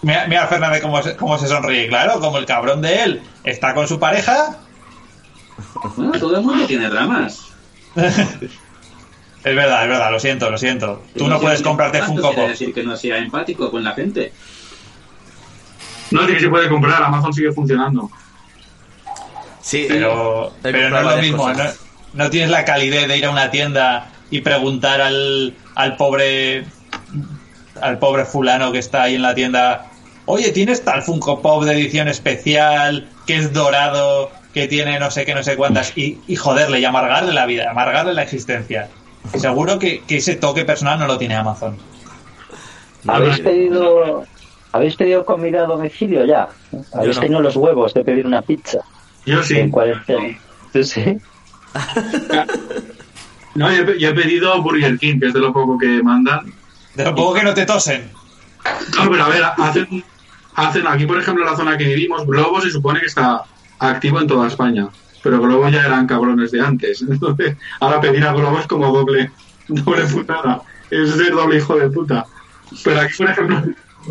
[0.04, 3.74] Mira, mira Fernández cómo se, cómo se sonríe, claro, como el cabrón de él está
[3.74, 4.58] con su pareja.
[5.96, 7.42] bueno, todo el mundo tiene ramas.
[9.44, 11.04] Es verdad, es verdad, lo siento, lo siento.
[11.16, 12.50] Tú no puedes comprarte ¿Cuánto Funko Pop.
[12.50, 14.34] decir que no sea empático con la gente.
[16.12, 18.10] No es que se puede comprar, Amazon sigue funcionando.
[19.62, 21.52] Sí, Pero, pero no es lo mismo,
[22.14, 26.66] no tienes la calidez de ir a una tienda y preguntar al, al pobre
[27.82, 29.88] al pobre fulano que está ahí en la tienda,
[30.26, 35.26] oye, ¿tienes tal Funko Pop de edición especial que es dorado, que tiene no sé
[35.26, 35.96] qué, no sé cuántas?
[35.98, 38.90] Y, y joderle y amargarle la vida, amargarle la existencia.
[39.36, 41.78] Seguro que, que ese toque personal no lo tiene Amazon.
[43.06, 44.26] ¿Habéis pedido,
[44.78, 46.48] ¿Habéis pedido comida a domicilio ya?
[46.94, 47.22] ¿Habéis no.
[47.22, 48.80] tenido los huevos de pedir una pizza
[49.26, 49.58] Yo sí.
[49.58, 50.38] en cuarentena?
[50.74, 51.18] ¿Tú sí?
[53.56, 56.54] No, yo, he- yo he pedido Burger King, que es de lo poco que mandan.
[56.96, 58.10] De lo poco que no te tosen.
[58.96, 60.04] No, pero a ver, hacen,
[60.56, 63.42] hacen aquí, por ejemplo, en la zona que vivimos, Globo se supone que está
[63.80, 64.88] activo en toda España.
[65.24, 67.02] Pero Globo ya eran cabrones de antes.
[67.02, 69.32] Entonces, ahora pedir a Globo es como doble,
[69.68, 70.62] doble putada.
[70.92, 72.26] Es ser doble hijo de puta.
[72.84, 73.64] Pero aquí, por ejemplo,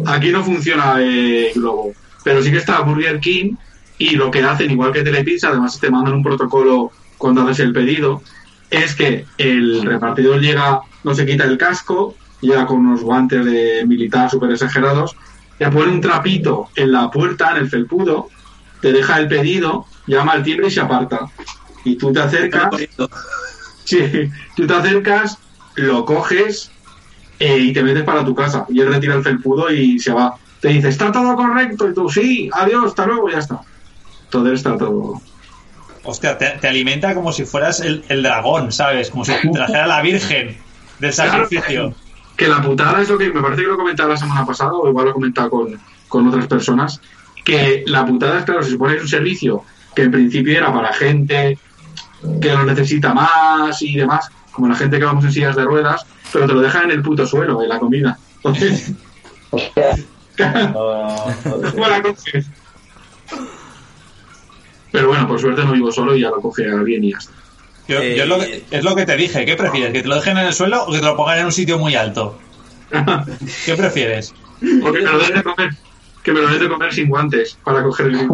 [0.05, 1.93] aquí no funciona eh, Globo.
[2.25, 3.55] Pero sí que está Burger King
[3.99, 7.73] y lo que hacen, igual que Telepizza, además te mandan un protocolo cuando haces el
[7.73, 8.23] pedido,
[8.71, 13.85] es que el repartidor llega, no se quita el casco, llega con unos guantes de
[13.87, 15.17] militar súper exagerados,
[15.59, 18.29] te pone un trapito en la puerta, en el felpudo,
[18.83, 21.21] te deja el pedido, llama al timbre y se aparta.
[21.85, 22.71] Y tú te acercas,
[23.85, 25.39] sí, tú te acercas,
[25.77, 26.71] lo coges
[27.39, 28.67] eh, y te metes para tu casa.
[28.69, 30.35] Y él retira el felpudo y se va.
[30.61, 31.89] Te dice, está todo correcto.
[31.89, 33.61] Y tú, sí, adiós, hasta luego, ya está.
[34.31, 35.21] Todo está todo.
[36.03, 39.11] Hostia, te, te alimenta como si fueras el, el dragón, ¿sabes?
[39.11, 40.57] Como si te trajera la virgen
[40.99, 41.95] del sacrificio.
[42.37, 44.89] que la putada es lo que me parece que lo comentaba la semana pasada o
[44.89, 47.01] igual lo he comentado con, con otras personas
[47.45, 49.63] que la putada es claro se supone que es un servicio
[49.95, 51.59] que en principio era para gente
[52.41, 56.05] que lo necesita más y demás como la gente que vamos en sillas de ruedas
[56.33, 58.93] pero te lo dejan en el puto suelo en la comida entonces
[60.37, 62.47] ¿cómo la coges?
[64.91, 67.33] pero bueno por suerte no vivo solo y ya lo coge alguien y ya está
[67.89, 69.45] Yo, Eh, yo es, lo que, es lo que te dije.
[69.47, 69.93] ¿Qué prefieres?
[69.93, 71.79] ¿Que te lo dejen en el suelo o que te lo pongan en un sitio
[71.79, 72.37] muy alto?
[73.65, 74.35] ¿Qué prefieres?
[74.83, 75.71] o que me lo den de comer
[76.25, 78.27] que me lo den de comer sin guantes para coger el que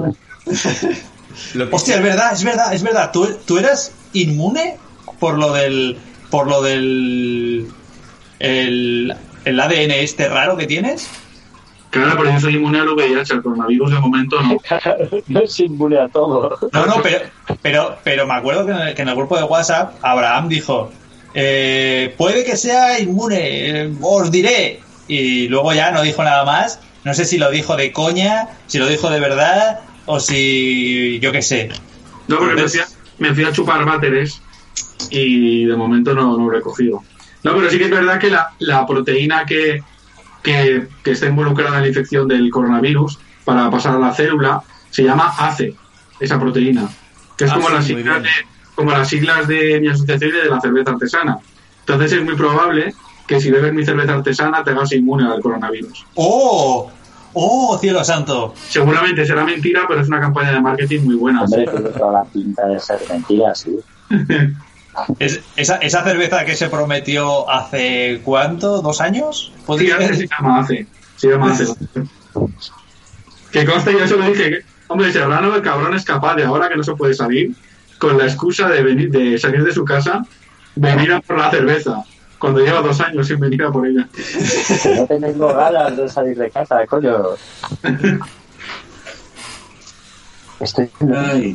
[1.71, 3.11] Hostia, es verdad, es verdad, es verdad.
[3.13, 4.79] ¿Tú, tú eras inmune
[5.19, 5.99] por lo del.
[6.33, 7.69] Por lo del.
[8.41, 9.15] el,
[9.45, 11.09] el ADN este raro que tienes?
[11.91, 14.57] Claro, pero yo soy inmune al VIH, al coronavirus de momento no.
[15.29, 16.59] no es inmune a todo.
[16.73, 17.19] No, no, pero,
[17.61, 20.91] pero, pero me acuerdo que en, el, que en el grupo de WhatsApp Abraham dijo,
[21.35, 24.81] eh, puede que sea inmune, eh, os diré.
[25.09, 26.81] Y luego ya no dijo nada más.
[27.05, 31.31] No sé si lo dijo de coña, si lo dijo de verdad o si yo
[31.31, 31.69] qué sé.
[32.27, 32.87] No, porque me fui, a,
[33.19, 34.41] me fui a chupar váteres
[35.11, 37.03] y de momento no, no lo he cogido.
[37.45, 39.83] No, pero sí que es verdad que la, la proteína que,
[40.43, 45.03] que, que está involucrada en la infección del coronavirus para pasar a la célula se
[45.05, 45.75] llama ACE,
[46.21, 46.89] esa proteína,
[47.37, 48.29] que es Ah, como, sí, las siglas de,
[48.75, 51.39] como las siglas de mi asociación y de la cerveza artesana.
[51.81, 52.95] Entonces es muy probable
[53.27, 56.07] que si bebes mi cerveza artesana te hagas inmune al coronavirus.
[56.15, 56.91] ¡Oh!
[57.35, 58.55] ¡Oh, cielo santo!
[58.69, 61.43] Seguramente será mentira, pero es una campaña de marketing muy buena.
[61.43, 63.79] Hombre, tiene toda la pinta de ser mentira, sí.
[65.19, 70.17] Es- esa, esa cerveza que se prometió hace cuánto, dos años, Sí, ¿Podría hace ser?
[70.17, 70.87] se llama ACE.
[71.17, 71.65] Se llama ACE.
[73.53, 74.51] Que conste, yo se lo dije.
[74.51, 77.55] que Hombre, Serrano, el cabrón es capaz de ahora que no se puede salir,
[77.99, 80.23] con la excusa de venir, de salir de su casa,
[80.75, 82.03] venir a por la cerveza.
[82.39, 84.07] Cuando lleva dos años sin venir a por ella.
[84.97, 87.17] No tengo ganas de salir de casa, coño.
[90.61, 90.91] Estoy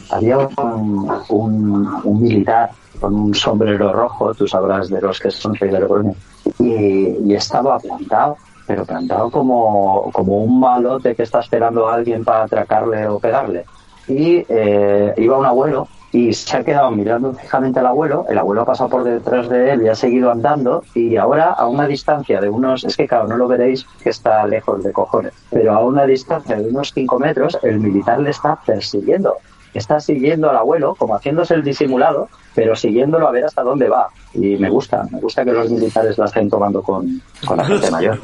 [0.10, 5.56] había un, un, un militar con un sombrero rojo, tú sabrás de los que son
[5.60, 6.14] Logroño,
[6.60, 12.24] y, y estaba plantado, pero plantado como, como un malote que está esperando a alguien
[12.24, 13.66] para atracarle o pegarle.
[14.08, 18.62] Y eh, iba un abuelo y se ha quedado mirando fijamente al abuelo, el abuelo
[18.62, 20.84] ha pasado por detrás de él y ha seguido andando.
[20.94, 24.46] Y ahora a una distancia de unos, es que claro, no lo veréis que está
[24.48, 28.58] lejos de cojones, pero a una distancia de unos 5 metros el militar le está
[28.66, 29.36] persiguiendo,
[29.78, 34.08] está siguiendo al abuelo como haciéndose el disimulado, pero siguiéndolo a ver hasta dónde va
[34.34, 37.90] y me gusta, me gusta que los militares la estén tomando con, con la gente
[37.92, 38.20] mayor.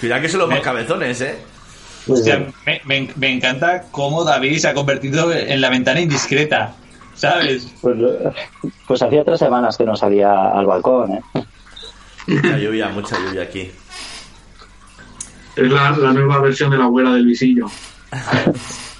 [0.00, 1.36] Cuidado que son los más cabezones, ¿eh?
[2.06, 6.74] Pues, Hostia, me, me- me encanta cómo David se ha convertido en la ventana indiscreta,
[7.14, 7.66] ¿sabes?
[7.80, 7.96] pues,
[8.86, 11.22] pues hacía tres semanas que no salía al balcón, ¿eh?
[12.28, 13.70] Mucha lluvia, mucha lluvia aquí.
[15.56, 17.66] Es la, la nueva versión de la abuela del visillo.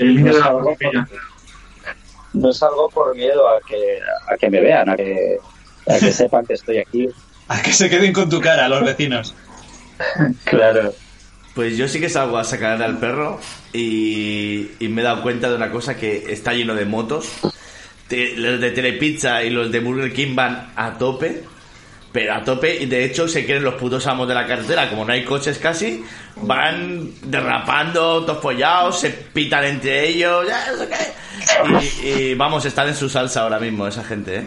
[0.00, 0.24] El
[2.32, 5.38] no salgo por miedo a que, a que me vean, a que,
[5.88, 7.08] a que sepan que estoy aquí.
[7.48, 9.34] A que se queden con tu cara los vecinos.
[10.44, 10.94] Claro.
[11.54, 13.38] Pues yo sí que salgo a sacar al perro
[13.74, 17.28] y, y me he dado cuenta de una cosa que está lleno de motos.
[18.08, 21.42] Te- los de Telepizza y los de Burger King van a tope,
[22.12, 25.04] pero a tope y de hecho se creen los putos amos de la carretera, como
[25.04, 26.04] no hay coches casi,
[26.42, 32.06] van derrapando, todos follados, se pitan entre ellos, ya no sé qué.
[32.06, 34.46] Y, y vamos, están en su salsa ahora mismo esa gente, ¿eh?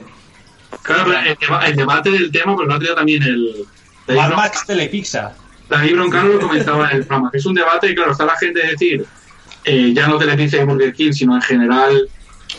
[0.81, 3.65] Claro, pero el, deba- el debate del tema, pues lo ha tenido también el.
[4.07, 5.33] Mad Bron- Max Telepizza.
[5.69, 8.35] David Broncano lo comentaba en el programa, que es un debate y claro, está la
[8.37, 9.05] gente de decir,
[9.65, 12.09] eh, ya no Telepizza y Burger King, sino en general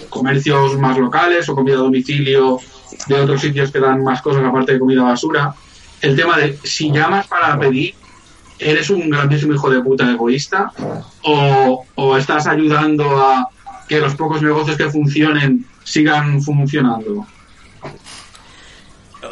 [0.08, 2.58] comercios más locales o comida a domicilio
[3.06, 5.54] de otros sitios que dan más cosas aparte de comida basura.
[6.00, 7.94] El tema de si llamas para pedir,
[8.58, 10.72] ¿eres un grandísimo hijo de puta egoísta?
[11.22, 13.48] ¿O, o estás ayudando a
[13.88, 17.26] que los pocos negocios que funcionen sigan funcionando?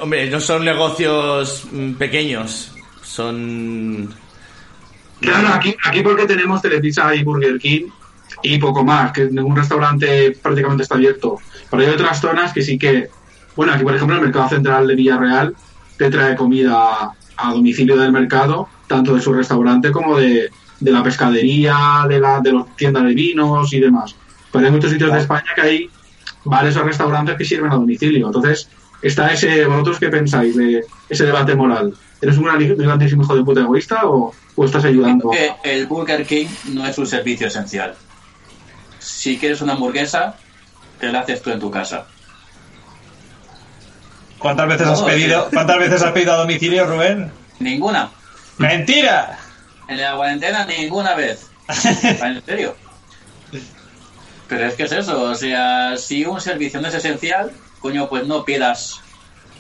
[0.01, 4.15] Hombre, no son negocios mm, pequeños, son...
[5.21, 7.87] Claro, aquí, aquí porque tenemos Telepizza y Burger King
[8.43, 11.39] y poco más, que ningún restaurante prácticamente está abierto.
[11.71, 13.09] Pero hay otras zonas que sí que,
[13.57, 15.55] bueno, aquí por ejemplo el Mercado Central de Villarreal
[15.99, 21.03] te trae comida a domicilio del mercado, tanto de su restaurante como de, de la
[21.03, 24.15] pescadería, de la de las tiendas de vinos y demás.
[24.51, 25.91] Pero hay muchos sitios de España que hay
[26.45, 28.27] bares o restaurantes que sirven a domicilio.
[28.27, 28.69] Entonces,
[29.01, 31.95] está ese, vosotros qué pensáis de ese debate moral?
[32.21, 35.31] ¿Eres un gran- grandísimo hijo de puta egoísta o, o estás ayudando?
[35.31, 37.95] que el Burger King no es un servicio esencial.
[38.99, 40.37] Si quieres una hamburguesa,
[41.01, 42.07] te la haces tú en tu casa.
[44.43, 47.31] ¿Cuántas veces has pedido, cuántas veces has pedido a domicilio, Rubén?
[47.61, 48.11] Ninguna.
[48.59, 49.39] ¡Mentira!
[49.89, 51.49] En la cuarentena ninguna vez.
[52.05, 52.75] ¿En serio?
[54.49, 58.27] Pero es que es eso, o sea, si un servicio no es esencial, coño, pues
[58.27, 59.01] no pidas,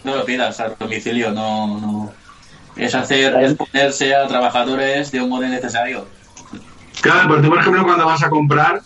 [0.04, 2.12] no lo pidas al domicilio, no, no.
[2.76, 6.06] Es hacer, es ponerse a trabajadores de un modo innecesario.
[7.00, 8.82] Claro, tú, por ejemplo, cuando vas a comprar,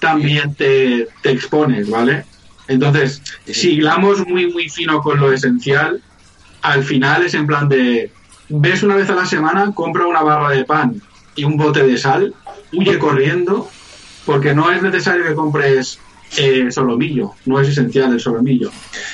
[0.00, 2.24] también te, te expones, ¿vale?
[2.68, 6.02] Entonces, si hilamos muy, muy fino con lo esencial,
[6.62, 8.10] al final es en plan de,
[8.48, 11.00] ves una vez a la semana, compra una barra de pan
[11.34, 12.34] y un bote de sal,
[12.72, 13.68] huye corriendo,
[14.24, 16.00] porque no es necesario que compres
[16.36, 18.70] eh, solomillo, no es esencial el solomillo.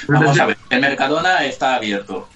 [0.09, 2.29] Vamos a ver, el Mercadona está abierto,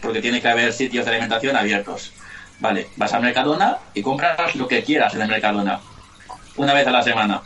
[0.00, 2.12] porque tiene que haber sitios de alimentación abiertos.
[2.58, 5.80] Vale, vas al Mercadona y compras lo que quieras en el Mercadona,
[6.56, 7.42] una vez a la semana.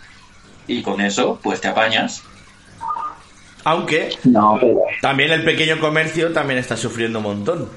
[0.69, 2.23] Y con eso, pues te apañas.
[3.65, 7.69] Aunque No, pero también el pequeño comercio también está sufriendo un montón.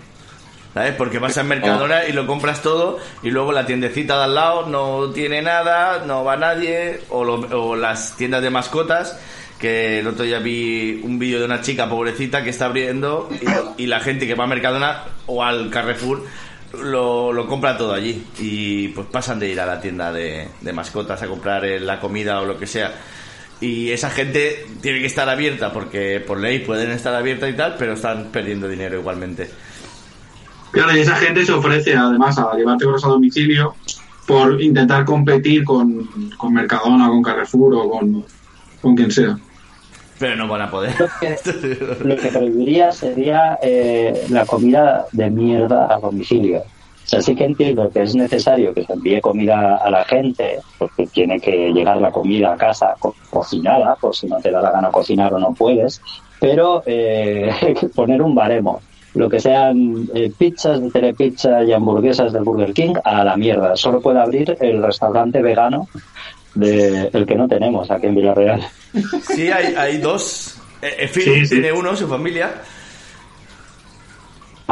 [0.74, 0.96] ¿Sabes?
[0.96, 4.66] Porque vas al Mercadona y lo compras todo y luego la tiendecita de al lado
[4.68, 7.36] no tiene nada, no va nadie, o, lo-
[7.68, 9.20] o las tiendas de mascotas,
[9.60, 13.30] que el otro día vi un vídeo de una chica pobrecita que está abriendo
[13.78, 16.24] y, y la gente que va al Mercadona o al Carrefour
[16.82, 20.74] lo, lo compra todo allí y pues pasan de ir a la tienda de, de
[20.74, 22.92] mascotas a comprar eh, la comida o lo que sea.
[23.64, 27.76] Y esa gente tiene que estar abierta porque por ley pueden estar abiertas y tal,
[27.80, 29.50] pero están perdiendo dinero igualmente.
[30.72, 33.74] Claro, y esa gente se ofrece además a llevarte cosas a domicilio
[34.28, 38.26] por intentar competir con, con Mercadona, con Carrefour o con,
[38.82, 39.38] con quien sea.
[40.20, 40.94] Pero no van a poder.
[41.00, 46.64] lo que, lo que prohibiría sería eh, la comida de mierda a domicilio.
[47.14, 51.08] Sea, sí que entiendo que es necesario que se envíe comida a la gente, porque
[51.08, 54.72] tiene que llegar la comida a casa co- cocinada, por si no te da la
[54.72, 56.02] gana cocinar o no puedes,
[56.40, 58.82] pero eh, hay que poner un baremo.
[59.16, 63.76] Lo que sean eh, pizzas de Telepizza y hamburguesas del Burger King, a la mierda.
[63.76, 65.88] Solo puede abrir el restaurante vegano
[66.56, 68.62] de el que no tenemos aquí en Villarreal.
[69.22, 70.58] Sí, hay, hay dos.
[70.82, 71.50] Eh, eh, Phil Sí, sí.
[71.62, 72.52] tiene uno, su familia.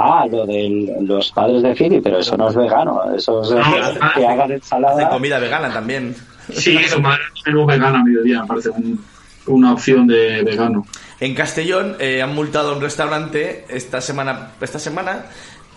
[0.03, 3.01] Ah, lo de los padres de Philly, pero eso no es vegano.
[3.15, 3.61] Eso es No,
[4.15, 5.09] que hagan Hace ensalada.
[5.09, 6.15] comida vegana también.
[6.51, 9.03] Sí, su madre menú vegana a mediodía, me parece un-
[9.47, 10.85] una opción de vegano.
[11.19, 15.25] En Castellón eh, han multado a un restaurante esta semana, esta semana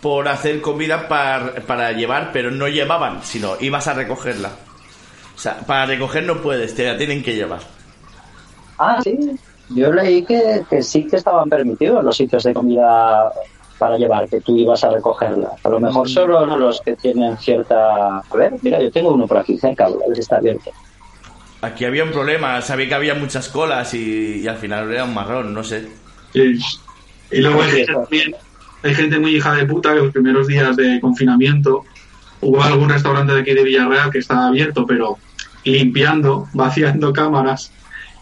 [0.00, 4.50] por hacer comida par- para llevar, pero no llevaban, sino ibas a recogerla.
[5.34, 7.60] O sea, para recoger no puedes, te la tienen que llevar.
[8.78, 9.18] Ah, sí.
[9.70, 13.32] Yo leí que, que sí que estaban permitidos los sitios de comida
[13.84, 15.50] para llevar, que tú ibas a recogerla.
[15.62, 18.16] A lo mejor solo los que tienen cierta...
[18.18, 20.70] A ver, mira, yo tengo uno por aquí cerca, a ver si está abierto.
[21.60, 25.12] Aquí había un problema, sabía que había muchas colas y, y al final era un
[25.12, 25.86] marrón, no sé.
[26.32, 26.58] Sí.
[27.30, 28.34] Y luego hay gente, también-
[28.82, 31.84] hay gente muy hija de puta que los primeros días de confinamiento
[32.40, 35.18] hubo algún restaurante de aquí de Villarreal que estaba abierto, pero
[35.64, 37.70] limpiando, vaciando cámaras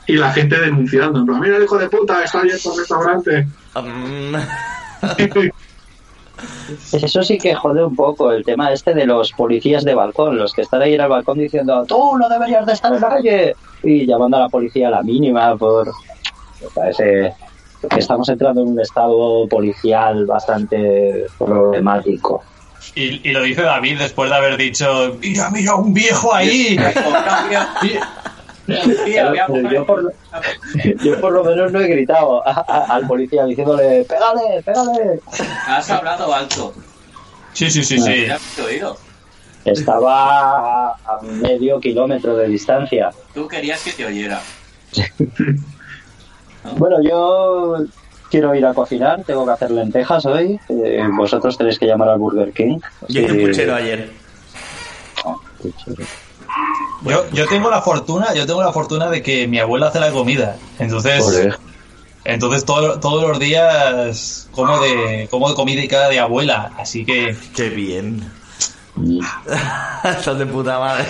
[0.08, 1.20] y la gente denunciando.
[1.20, 3.46] En plan, mira el hijo de puta, está abierto el restaurante.
[5.02, 5.48] Mm,
[6.92, 10.52] Eso sí que jode un poco el tema este de los policías de balcón, los
[10.52, 13.56] que están ahí en el balcón diciendo tú no deberías de estar en la calle
[13.82, 15.86] y llamando a la policía a la mínima por...
[15.86, 17.34] Me parece
[17.90, 22.42] que estamos entrando en un estado policial bastante problemático.
[22.94, 26.76] Y, y lo dice David después de haber dicho, mira, mira, un viejo ahí.
[28.66, 30.12] Yo, por, lo-
[31.02, 35.20] yo por lo menos no he gritado a- a- al policía diciéndole pégale, pégale.
[35.66, 36.74] Has hablado alto.
[37.52, 38.26] Sí, sí, sí, sí.
[38.26, 38.96] ¿Ya has oído?
[39.64, 43.12] Estaba a, a medio kilómetro de distancia.
[43.34, 44.40] Tú querías que te oyera.
[46.76, 47.78] Bueno, yo
[48.30, 50.60] quiero ir a cocinar, tengo que hacer lentejas hoy.
[50.68, 52.78] eh, vosotros tenéis que llamar al Burger King.
[53.08, 54.10] yo hice puchero ayer.
[57.04, 60.10] Yo, yo tengo la fortuna, yo tengo la fortuna de que mi abuela hace la
[60.12, 60.56] comida.
[60.78, 61.24] Entonces,
[62.24, 66.72] entonces todo- todos los días como de, como de comida de abuela.
[66.78, 68.30] Así que Qué bien.
[70.04, 71.04] Estás de puta madre.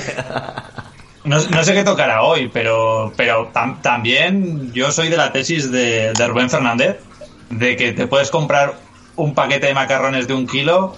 [1.24, 5.70] no, no sé qué tocará hoy, pero, pero tam- también yo soy de la tesis
[5.70, 6.98] de, de Rubén Fernández,
[7.50, 8.74] de que te puedes comprar
[9.16, 10.96] un paquete de macarrones de un kilo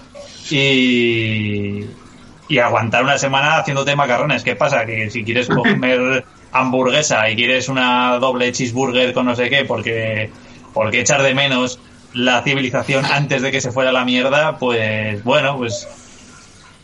[0.49, 1.85] y,
[2.47, 4.43] y aguantar una semana haciéndote macarrones.
[4.43, 4.85] ¿Qué pasa?
[4.85, 10.31] Que si quieres comer hamburguesa y quieres una doble cheeseburger con no sé qué, porque,
[10.73, 11.79] porque echar de menos
[12.13, 15.87] la civilización antes de que se fuera a la mierda, pues bueno, pues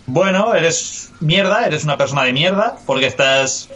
[0.06, 3.70] bueno, eres mierda, eres una persona de mierda, porque estás,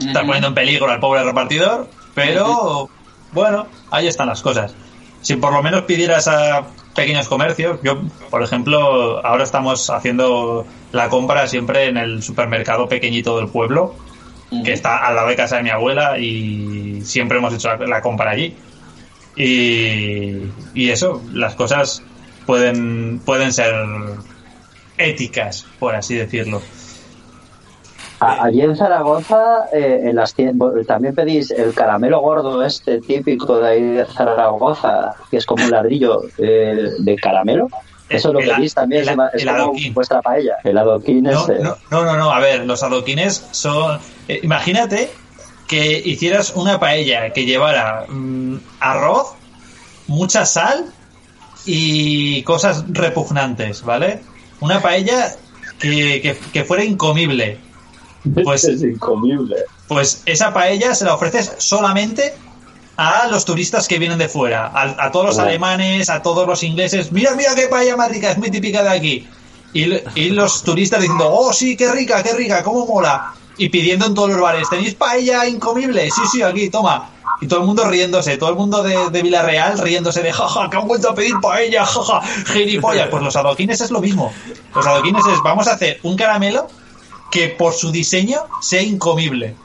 [0.00, 2.90] estás poniendo en peligro al pobre repartidor, pero
[3.32, 4.74] bueno, ahí están las cosas.
[5.28, 8.00] Si por lo menos pidieras a pequeños comercios, yo,
[8.30, 13.94] por ejemplo, ahora estamos haciendo la compra siempre en el supermercado pequeñito del pueblo,
[14.64, 18.30] que está al lado de casa de mi abuela y siempre hemos hecho la, compra
[18.30, 18.56] allí.
[19.36, 22.02] Y, y eso, las cosas
[22.46, 23.74] pueden, pueden ser
[24.96, 26.62] éticas, por así decirlo.
[28.20, 30.34] A- Allí en Zaragoza, eh, en las
[30.86, 35.70] también pedís el caramelo gordo este típico de ahí de Zaragoza, que es como un
[35.70, 37.68] ladrillo eh, de caramelo.
[38.08, 39.94] Eso lo El- pedís también, el- es el como adoquín.
[39.94, 40.56] vuestra paella.
[40.64, 41.58] El adoquín No, ese.
[41.60, 44.00] no, no, no, no, a ver, los adoquines son...
[44.28, 45.10] eh, imagínate
[45.68, 49.34] que hicieras una paella que llevara mm, arroz,
[50.06, 50.86] mucha sal
[51.66, 54.20] y cosas repugnantes, ¿vale?
[54.60, 55.34] Una paella
[55.78, 57.58] que, que- que fuera incomible.
[58.44, 59.56] Pues, es incomible.
[59.86, 62.34] pues esa paella se la ofreces solamente
[62.96, 66.62] a los turistas que vienen de fuera, a, a todos los alemanes, a todos los
[66.64, 67.12] ingleses.
[67.12, 69.28] Mira, mira qué paella más rica, es muy típica de aquí.
[69.72, 73.34] Y, y los turistas diciendo, oh sí, qué rica, qué rica, cómo mola.
[73.56, 76.10] Y pidiendo en todos los bares, ¿tenéis paella incomible?
[76.10, 77.10] Sí, sí, aquí, toma.
[77.40, 80.76] Y todo el mundo riéndose, todo el mundo de, de Villarreal riéndose de jaja, que
[80.76, 83.08] han vuelto a pedir paella, jaja, gilipollas.
[83.10, 84.32] Pues los adoquines es lo mismo.
[84.74, 86.68] Los adoquines es, vamos a hacer un caramelo
[87.30, 89.56] que por su diseño sea incomible.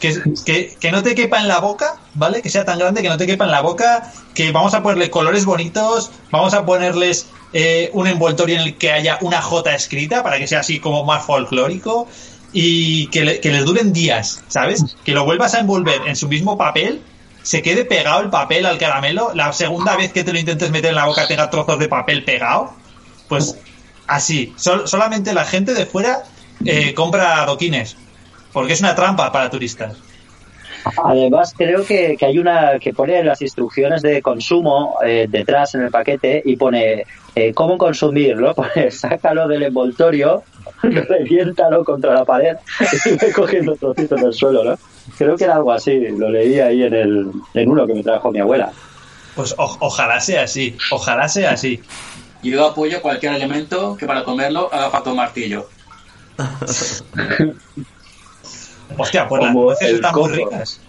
[0.00, 2.42] Que, que, que no te quepa en la boca, ¿vale?
[2.42, 5.10] Que sea tan grande que no te quepa en la boca, que vamos a ponerle
[5.10, 10.24] colores bonitos, vamos a ponerles eh, un envoltorio en el que haya una J escrita
[10.24, 12.08] para que sea así como más folclórico
[12.52, 14.84] y que, le- que les duren días, ¿sabes?
[15.04, 17.06] Que lo vuelvas a envolver en su mismo papel,
[17.42, 20.90] se quede pegado el papel al caramelo, la segunda vez que te lo intentes meter
[20.90, 22.72] en la boca tenga trozos de papel pegado,
[23.28, 23.56] pues
[24.08, 24.52] así.
[24.56, 26.24] Sol- solamente la gente de fuera
[26.64, 27.96] eh, compra adoquines.
[28.52, 29.96] Porque es una trampa para turistas.
[31.04, 35.82] Además, creo que, que hay una que pone las instrucciones de consumo eh, detrás en
[35.82, 37.06] el paquete y pone
[37.36, 38.52] eh, cómo consumirlo.
[38.56, 40.42] Pone sácalo del envoltorio,
[40.82, 42.56] reviéntalo contra la pared
[43.04, 44.78] y ve cogiendo trocitos del suelo, ¿no?
[45.16, 45.98] Creo que era algo así.
[46.16, 48.72] Lo leí ahí en, el, en uno que me trajo mi abuela.
[49.36, 50.76] Pues o- ojalá sea así.
[50.90, 51.80] Ojalá sea así.
[52.42, 55.68] Yo apoyo cualquier elemento que para comerlo haga falta un martillo.
[58.98, 60.28] Hostia, pues las Como nueces el están coco.
[60.28, 60.80] muy ricas.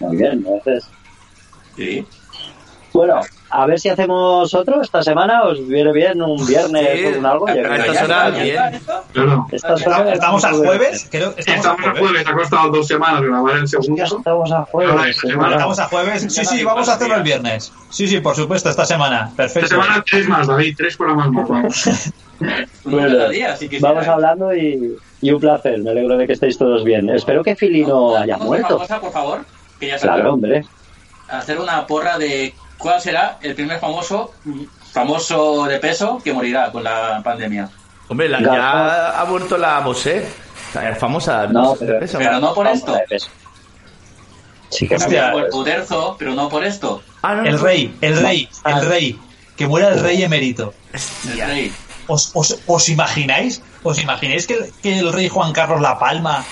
[0.00, 0.84] Muy bien, entonces.
[1.76, 2.06] Sí.
[2.92, 3.20] Bueno,
[3.52, 5.42] a ver si hacemos otro esta semana.
[5.42, 7.46] ¿Os viene bien un viernes Sí, o un algo?
[7.48, 8.82] Ya a que- estas ya horas, está, ya bien.
[9.12, 9.46] Claro.
[9.52, 9.80] Estas
[10.12, 11.08] Estamos, a jueves.
[11.10, 11.98] Creo, estamos, Estamos a jueves.
[12.00, 14.02] jueves, ha costado dos semanas grabar el segundo.
[14.04, 15.16] estamos a jueves.
[15.16, 16.26] Esta semana Estamos a jueves.
[16.34, 17.72] Sí, sí, vamos a hacerlo el viernes.
[17.90, 19.26] Sí, sí, por supuesto, esta semana.
[19.30, 19.68] Esta Perfecto.
[19.68, 21.48] semana tres más, David, tres programas más.
[21.48, 22.12] Vamos.
[22.84, 23.18] Bueno.
[23.80, 25.78] Vamos hablando y, y un placer.
[25.82, 27.08] Me alegro de que estéis todos bien.
[27.10, 28.78] Espero que Fili no haya muerto.
[28.78, 29.44] cosa, por favor,
[29.78, 30.64] que ya Claro, hombre.
[31.28, 32.52] Hacer una porra de
[32.82, 34.32] cuál será el primer famoso
[34.92, 37.68] famoso de peso que morirá con la pandemia.
[38.08, 40.26] Hombre, la- ya ha vuelto la Bosé.
[40.74, 41.46] Es famosa.
[41.46, 42.94] No, sé, pero- esa- Pero no por esto.
[44.70, 45.28] Sí que Hostia.
[45.28, 45.56] acuerdo.
[45.58, 47.02] Uderzo, pero no por esto.
[47.22, 49.18] Ah, no, El rey, el rey, el rey.
[49.56, 50.72] Que muera el rey emérito.
[51.30, 51.72] El rey.
[52.06, 53.62] ¿Os, os, os imagináis?
[53.82, 56.44] ¿Os imagináis que, el- que el rey Juan Carlos La Palma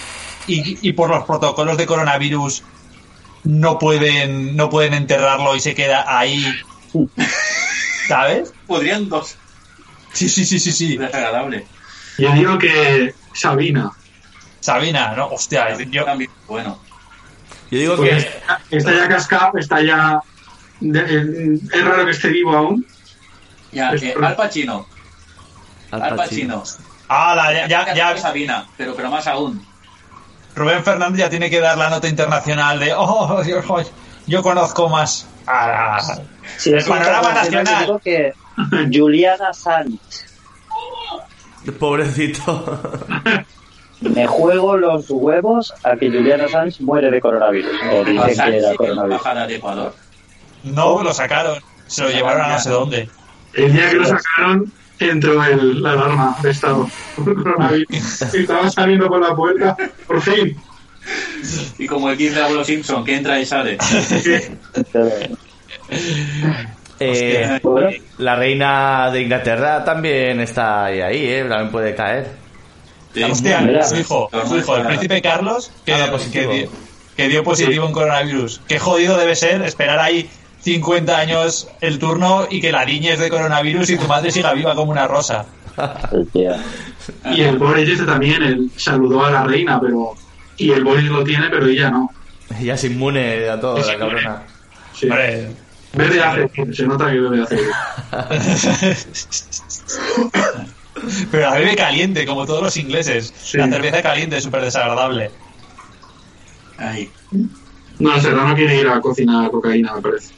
[0.47, 2.63] y, y por los protocolos de coronavirus
[3.45, 6.45] no pueden, no pueden enterrarlo y se queda ahí?
[8.09, 8.55] ¿Sabes?
[8.67, 9.37] Podrían dos.
[10.13, 10.97] Sí, sí, sí, sí, sí.
[10.97, 11.69] Desagradable.
[12.19, 13.91] Yo digo que Sabina.
[14.61, 15.29] Sabina, ¿no?
[15.29, 16.83] Hostia, yo, También, bueno.
[17.71, 18.17] Yo digo Porque que.
[18.17, 20.21] está, está ya cascado, está ya.
[20.81, 22.85] de- es raro que esté vivo aún.
[23.73, 24.87] Ya, Es eh, pro- Al Pacino.
[25.93, 26.61] Al Al Pacino.
[26.61, 26.85] Pacino.
[27.09, 27.67] ¡Hala!
[27.69, 29.70] ya, ya, ya- Sabina, pero, pero más aún.
[30.55, 33.61] Rubén Fernández ya tiene que dar la nota internacional de oh, yo,
[34.27, 35.99] yo conozco más a
[36.57, 37.85] Sí, el es panorama nacional.
[37.87, 38.33] digo que
[38.93, 40.27] Juliana Sánchez.
[41.79, 42.81] Pobrecito.
[44.01, 47.71] Me juego los huevos a que Juliana Sánchez muere de coronavirus.
[47.93, 49.49] O dicen que era coronavirus.
[49.49, 49.95] de Ecuador.
[50.65, 51.59] No, lo sacaron.
[51.87, 53.11] Se lo llevaron a no sé dónde.
[53.53, 54.73] El día que lo sacaron,
[55.09, 56.89] entró el, la alarma de estado.
[57.17, 57.89] Coronavirus.
[58.35, 59.77] Y Estaba saliendo por la puerta.
[60.07, 60.57] Por fin.
[61.79, 63.79] Y como el GIF de Abuelo Simpson, que entra y sale.
[67.03, 67.59] Eh,
[68.19, 71.47] la reina de Inglaterra también está ahí, ahí, ¿eh?
[71.49, 72.29] También puede caer.
[73.15, 75.95] Su hijo, su hijo, el príncipe Carlos, que,
[76.31, 76.71] que, dio,
[77.17, 78.61] que dio positivo en coronavirus.
[78.69, 80.29] Qué jodido debe ser esperar ahí
[80.61, 84.53] 50 años el turno y que la niña es de coronavirus y tu madre siga
[84.53, 85.47] viva como una rosa.
[87.33, 90.15] Y el Boris este también, él saludó a la reina, pero.
[90.57, 92.11] Y el Boris lo tiene, pero ella no.
[92.61, 94.23] Ya es inmune a todo, Es la inmune.
[94.23, 94.43] cabrona.
[94.93, 95.09] Sí.
[95.93, 97.59] Bebe hace, se nota que bebe hace.
[101.31, 103.33] pero la bebe caliente, como todos los ingleses.
[103.43, 103.59] Sí.
[103.59, 105.31] La cerveza caliente es súper desagradable.
[106.79, 107.11] Ahí.
[107.99, 110.35] No, Serrano quiere ir a cocinar cocaína, me parece.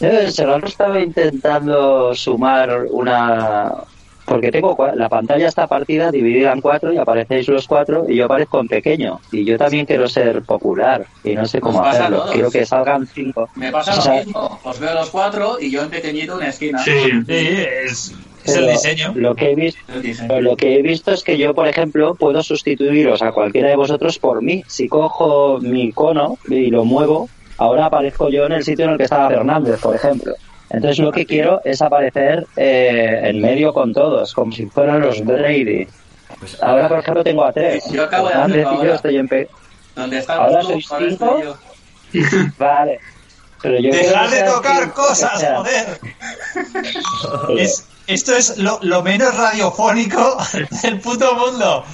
[0.00, 3.72] Eh, Serrano estaba intentando sumar una...
[4.24, 8.14] Porque tengo cua- la pantalla está partida, dividida en cuatro y aparecéis los cuatro y
[8.14, 9.18] yo aparezco en pequeño.
[9.32, 12.18] Y yo también quiero ser popular y no sé cómo hacerlo.
[12.18, 12.30] todos.
[12.30, 13.48] Quiero que salgan cinco.
[13.56, 14.60] Me pasa O lo sea, mismo.
[14.62, 16.78] Os veo los cuatro y yo en pequeñito en una esquina.
[16.78, 16.92] Sí.
[17.26, 19.12] Sí, es, es el diseño.
[19.16, 19.82] Lo que he visto
[20.40, 24.20] lo que he visto es que yo, por ejemplo, puedo sustituiros a cualquiera de vosotros
[24.20, 24.62] por mí.
[24.68, 27.28] Si cojo mi icono y lo muevo,
[27.60, 30.34] ahora aparezco yo en el sitio en el que estaba Fernández, por ejemplo.
[30.70, 35.24] Entonces lo que quiero es aparecer eh, en medio con todos, como si fueran los
[35.24, 35.86] Brady.
[36.62, 37.84] Ahora, por ejemplo, tengo a tres.
[37.90, 39.28] Yo acabo de Fernández hacerlo y yo estoy en...
[39.28, 39.48] pe-
[39.96, 40.86] Donde está Ahora tú, sois
[41.18, 41.56] cinco.
[42.58, 43.00] Vale.
[43.62, 45.98] Pero yo quiero Dejar que de tocar o cosas, sea, joder.
[47.58, 50.38] Es, esto es lo, lo menos radiofónico
[50.82, 51.84] del puto mundo.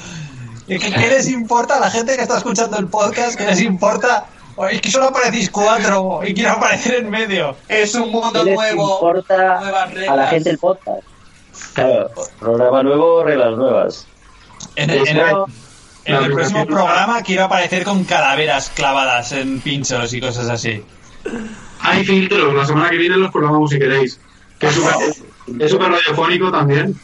[0.68, 3.36] ¿Y ¿Qué, qué les importa a la gente que está escuchando el podcast?
[3.38, 4.26] ¿Qué les importa?
[4.70, 7.56] Es que solo aparecéis cuatro y quiero aparecer en medio.
[7.68, 8.94] Es un mundo ¿Qué les nuevo.
[8.94, 10.08] importa nuevas reglas.
[10.10, 11.02] a la gente el podcast?
[11.74, 14.06] Claro, programa nuevo, reglas nuevas.
[14.76, 15.46] En el, en el- Eso-
[16.06, 20.82] en el La próximo programa quiero aparecer con calaveras clavadas en pinchos y cosas así.
[21.80, 24.20] Hay filtros, la semana que viene los programamos si queréis.
[24.58, 24.94] Que es súper
[25.60, 26.98] es súper radiofónico también.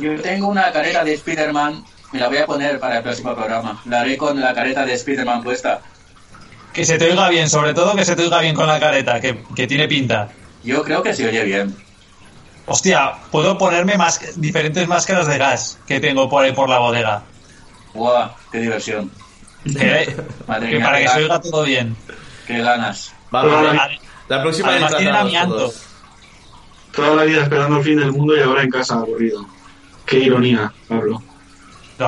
[0.00, 1.84] Yo tengo una careta de Spider-Man.
[2.12, 3.80] Me la voy a poner para el próximo programa.
[3.86, 5.80] La haré con la careta de Spider-Man puesta.
[6.72, 9.20] Que se te oiga bien, sobre todo que se te oiga bien con la careta,
[9.20, 10.28] que, que tiene pinta.
[10.62, 11.74] Yo creo que se oye bien.
[12.66, 17.22] Hostia, puedo ponerme más, diferentes máscaras de gas que tengo por ahí por la bodega.
[17.94, 18.30] ¡Guau!
[18.52, 19.10] ¡Qué diversión!
[19.64, 20.16] Que-
[20.46, 21.96] Madre que mía, para que se oiga todo bien.
[22.46, 23.12] ¡Qué ganas!
[23.32, 23.90] Vamos, la, la,
[24.28, 25.56] la próxima Además tienen amianto.
[25.56, 25.82] todos.
[26.94, 29.44] toda la vida esperando el fin del mundo y ahora en casa aburrido.
[30.06, 31.20] Qué ironía, Pablo.
[31.98, 32.06] No.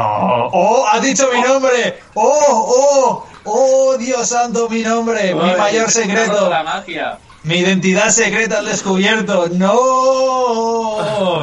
[0.53, 0.87] ¡Oh!
[0.91, 1.99] ¡Has dicho mi nombre!
[2.15, 3.25] ¡Oh!
[3.25, 3.27] ¡Oh!
[3.45, 3.97] ¡Oh!
[3.99, 5.35] Dios santo, mi nombre!
[5.35, 6.49] mi Ay, mayor secreto.
[6.51, 7.19] la magia!
[7.45, 9.49] Mi identidad secreta al descubierto.
[9.53, 11.43] ¡No!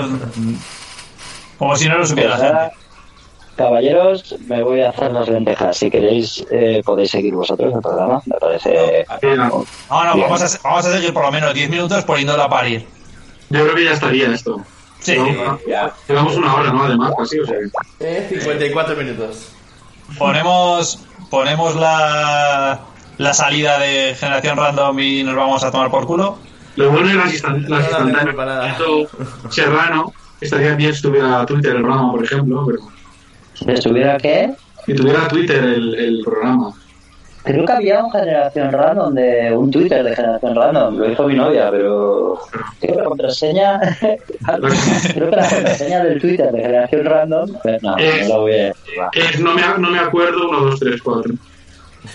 [1.57, 2.71] Como si no lo supiera Pues gente.
[3.57, 5.75] caballeros, me voy a hacer las lentejas.
[5.77, 8.21] Si queréis, eh, podéis seguir vosotros el programa.
[8.25, 9.05] Me parece.
[9.35, 10.27] No, no, Bien.
[10.29, 12.87] vamos a, vamos a seguir por lo menos 10 minutos poniéndolo a parir.
[13.49, 14.61] Yo creo que ya estaría esto.
[15.01, 15.13] Sí.
[15.15, 15.91] Llevamos, Ya.
[16.07, 16.83] llevamos una hora, ¿no?
[16.83, 17.57] Además, casi, o sea.
[17.99, 19.49] Eh, 54 minutos.
[20.17, 20.99] Ponemos,
[21.29, 22.79] ponemos la,
[23.17, 26.37] la salida de generación random y nos vamos a tomar por culo.
[26.75, 28.77] Lo bueno de las, instan- las instantáneas.
[29.49, 32.79] Serrano, estaría bien si tuviera Twitter el programa, por ejemplo, pero
[33.53, 34.53] Si estuviera qué?
[34.85, 36.73] si tuviera Twitter el, el programa.
[37.49, 41.33] Creo que había un Generación Random de un Twitter de Generación Random, lo hizo mi
[41.35, 42.37] novia, pero
[42.79, 47.95] creo que la contraseña, creo que la contraseña del Twitter de Generación Random, eh, no,
[47.95, 48.93] no la voy a decir.
[49.13, 51.33] Es, no, me, no me acuerdo, 1, 2, 3, 4.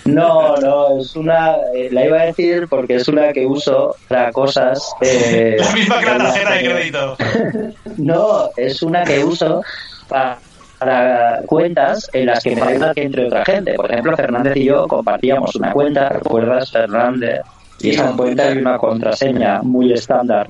[0.04, 4.30] No, no, es una, eh, la iba a decir porque es una que uso para
[4.32, 4.92] cosas.
[5.00, 7.16] eh, La misma que la tarjeta de crédito.
[7.96, 9.62] No, es una que uso
[10.08, 10.38] para,
[10.84, 13.74] para cuentas en las que me que entre otra gente.
[13.74, 17.40] Por ejemplo, Fernández y yo compartíamos una cuenta, ¿recuerdas, Fernández?
[17.80, 20.48] Y esa cuenta hay una contraseña muy estándar.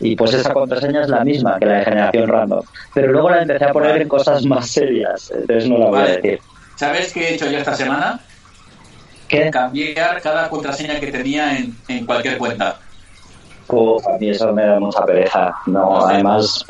[0.00, 2.62] Y pues esa contraseña es la misma que la de generación random.
[2.94, 6.04] Pero luego la empecé a poner en cosas más serias, entonces no la voy a
[6.04, 6.40] decir.
[6.76, 8.18] ¿Sabes qué he hecho yo esta semana?
[9.28, 9.50] ¿Qué?
[9.50, 12.76] Cambiar cada contraseña que tenía en, en cualquier cuenta.
[13.68, 15.54] Uf, a mí eso me da mucha pereza.
[15.66, 16.64] No, No además,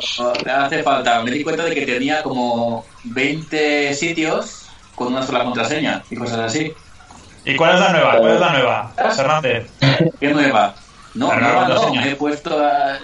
[0.46, 1.22] hace falta.
[1.22, 6.38] Me di cuenta de que tenía como 20 sitios con una sola contraseña y cosas
[6.40, 6.72] así.
[7.44, 8.18] ¿Y cuál es la nueva?
[8.18, 8.92] ¿Cuál es la nueva?
[9.16, 9.70] Fernández.
[10.20, 10.74] ¿Qué nueva?
[11.14, 12.04] No, La nueva no.
[12.04, 12.96] He puesto ah,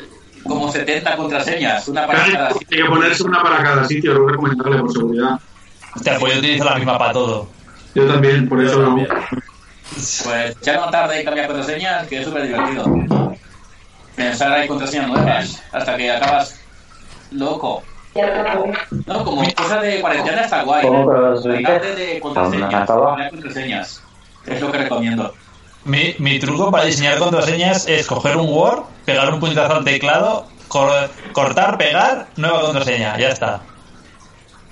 [0.46, 2.84] como 70 contraseñas, una para cada Hay sitio.
[2.84, 5.40] que ponerse una para cada sitio, es recomendable por seguridad.
[5.94, 7.49] Hostia, pues yo utilizo la misma para todo.
[7.94, 9.09] Yo también, por eso lo también.
[10.24, 12.84] Pues ya no tarde en cambiar contraseñas, que es súper divertido.
[14.14, 16.61] Pensar hay contraseñas nuevas hasta que acabas
[17.30, 17.82] loco.
[19.06, 20.82] No, como cosa de cuarentena está guay.
[20.86, 22.86] ¿Cómo de contraseñas.
[23.30, 24.02] contraseñas.
[24.46, 25.34] Es lo que recomiendo.
[25.84, 30.46] Mi, mi truco para diseñar contraseñas es coger un Word, pegar un puñetazo al teclado,
[30.68, 33.61] cor- cortar, pegar, nueva contraseña, ya está.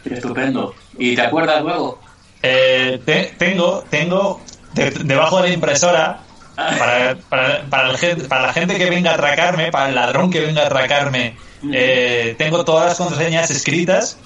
[0.05, 0.75] Estupendo.
[0.99, 2.01] ¿Y te acuerdas luego?
[2.43, 4.41] Eh, te- tengo, tengo
[4.75, 6.21] de- debajo de la impresora
[6.57, 10.31] para, para, para, el gen- para la gente que venga a atracarme, para el ladrón
[10.31, 11.37] que venga a atracarme,
[11.73, 14.19] eh, tengo todas las contraseñas escritas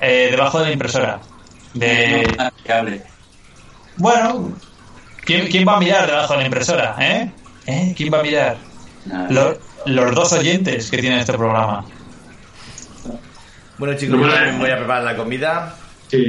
[0.00, 1.20] eh, debajo de la impresora.
[1.74, 2.36] De,
[3.96, 4.52] bueno,
[5.24, 6.96] ¿quién, quién va a mirar debajo de la impresora?
[7.00, 7.30] ¿Eh?
[7.66, 7.94] ¿Eh?
[7.96, 8.56] ¿Quién va a mirar?
[9.30, 11.84] Los, los dos oyentes que tienen este programa.
[13.78, 15.74] Bueno, chicos, No yo me la- también voy a preparar la comida.
[16.08, 16.24] Sí.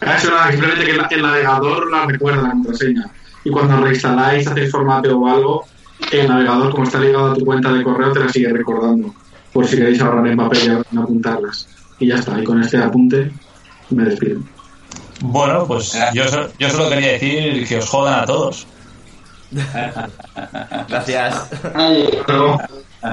[0.00, 3.04] Eso nada, simplemente que la- el navegador la recuerda la contraseña.
[3.44, 5.64] Y cuando reinstaláis, hacéis formateo o algo,
[6.12, 9.14] el navegador, como está ligado a tu cuenta de correo, te la sigue recordando.
[9.52, 11.68] Por si queréis ahorrar en papel y apuntarlas.
[11.98, 13.30] Y ya está, y con este apunte
[13.90, 14.40] me despido.
[15.22, 18.66] Bueno, pues yo, so- yo solo quería decir que os jodan a todos.
[20.88, 21.48] Gracias.
[22.28, 22.60] Luego,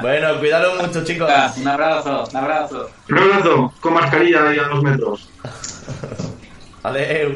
[0.02, 1.30] bueno, cuidado mucho, chicos.
[1.58, 2.90] Un abrazo, un abrazo.
[3.10, 5.30] un abrazo, con mascarilla y a dos metros.
[6.84, 7.34] Adiós.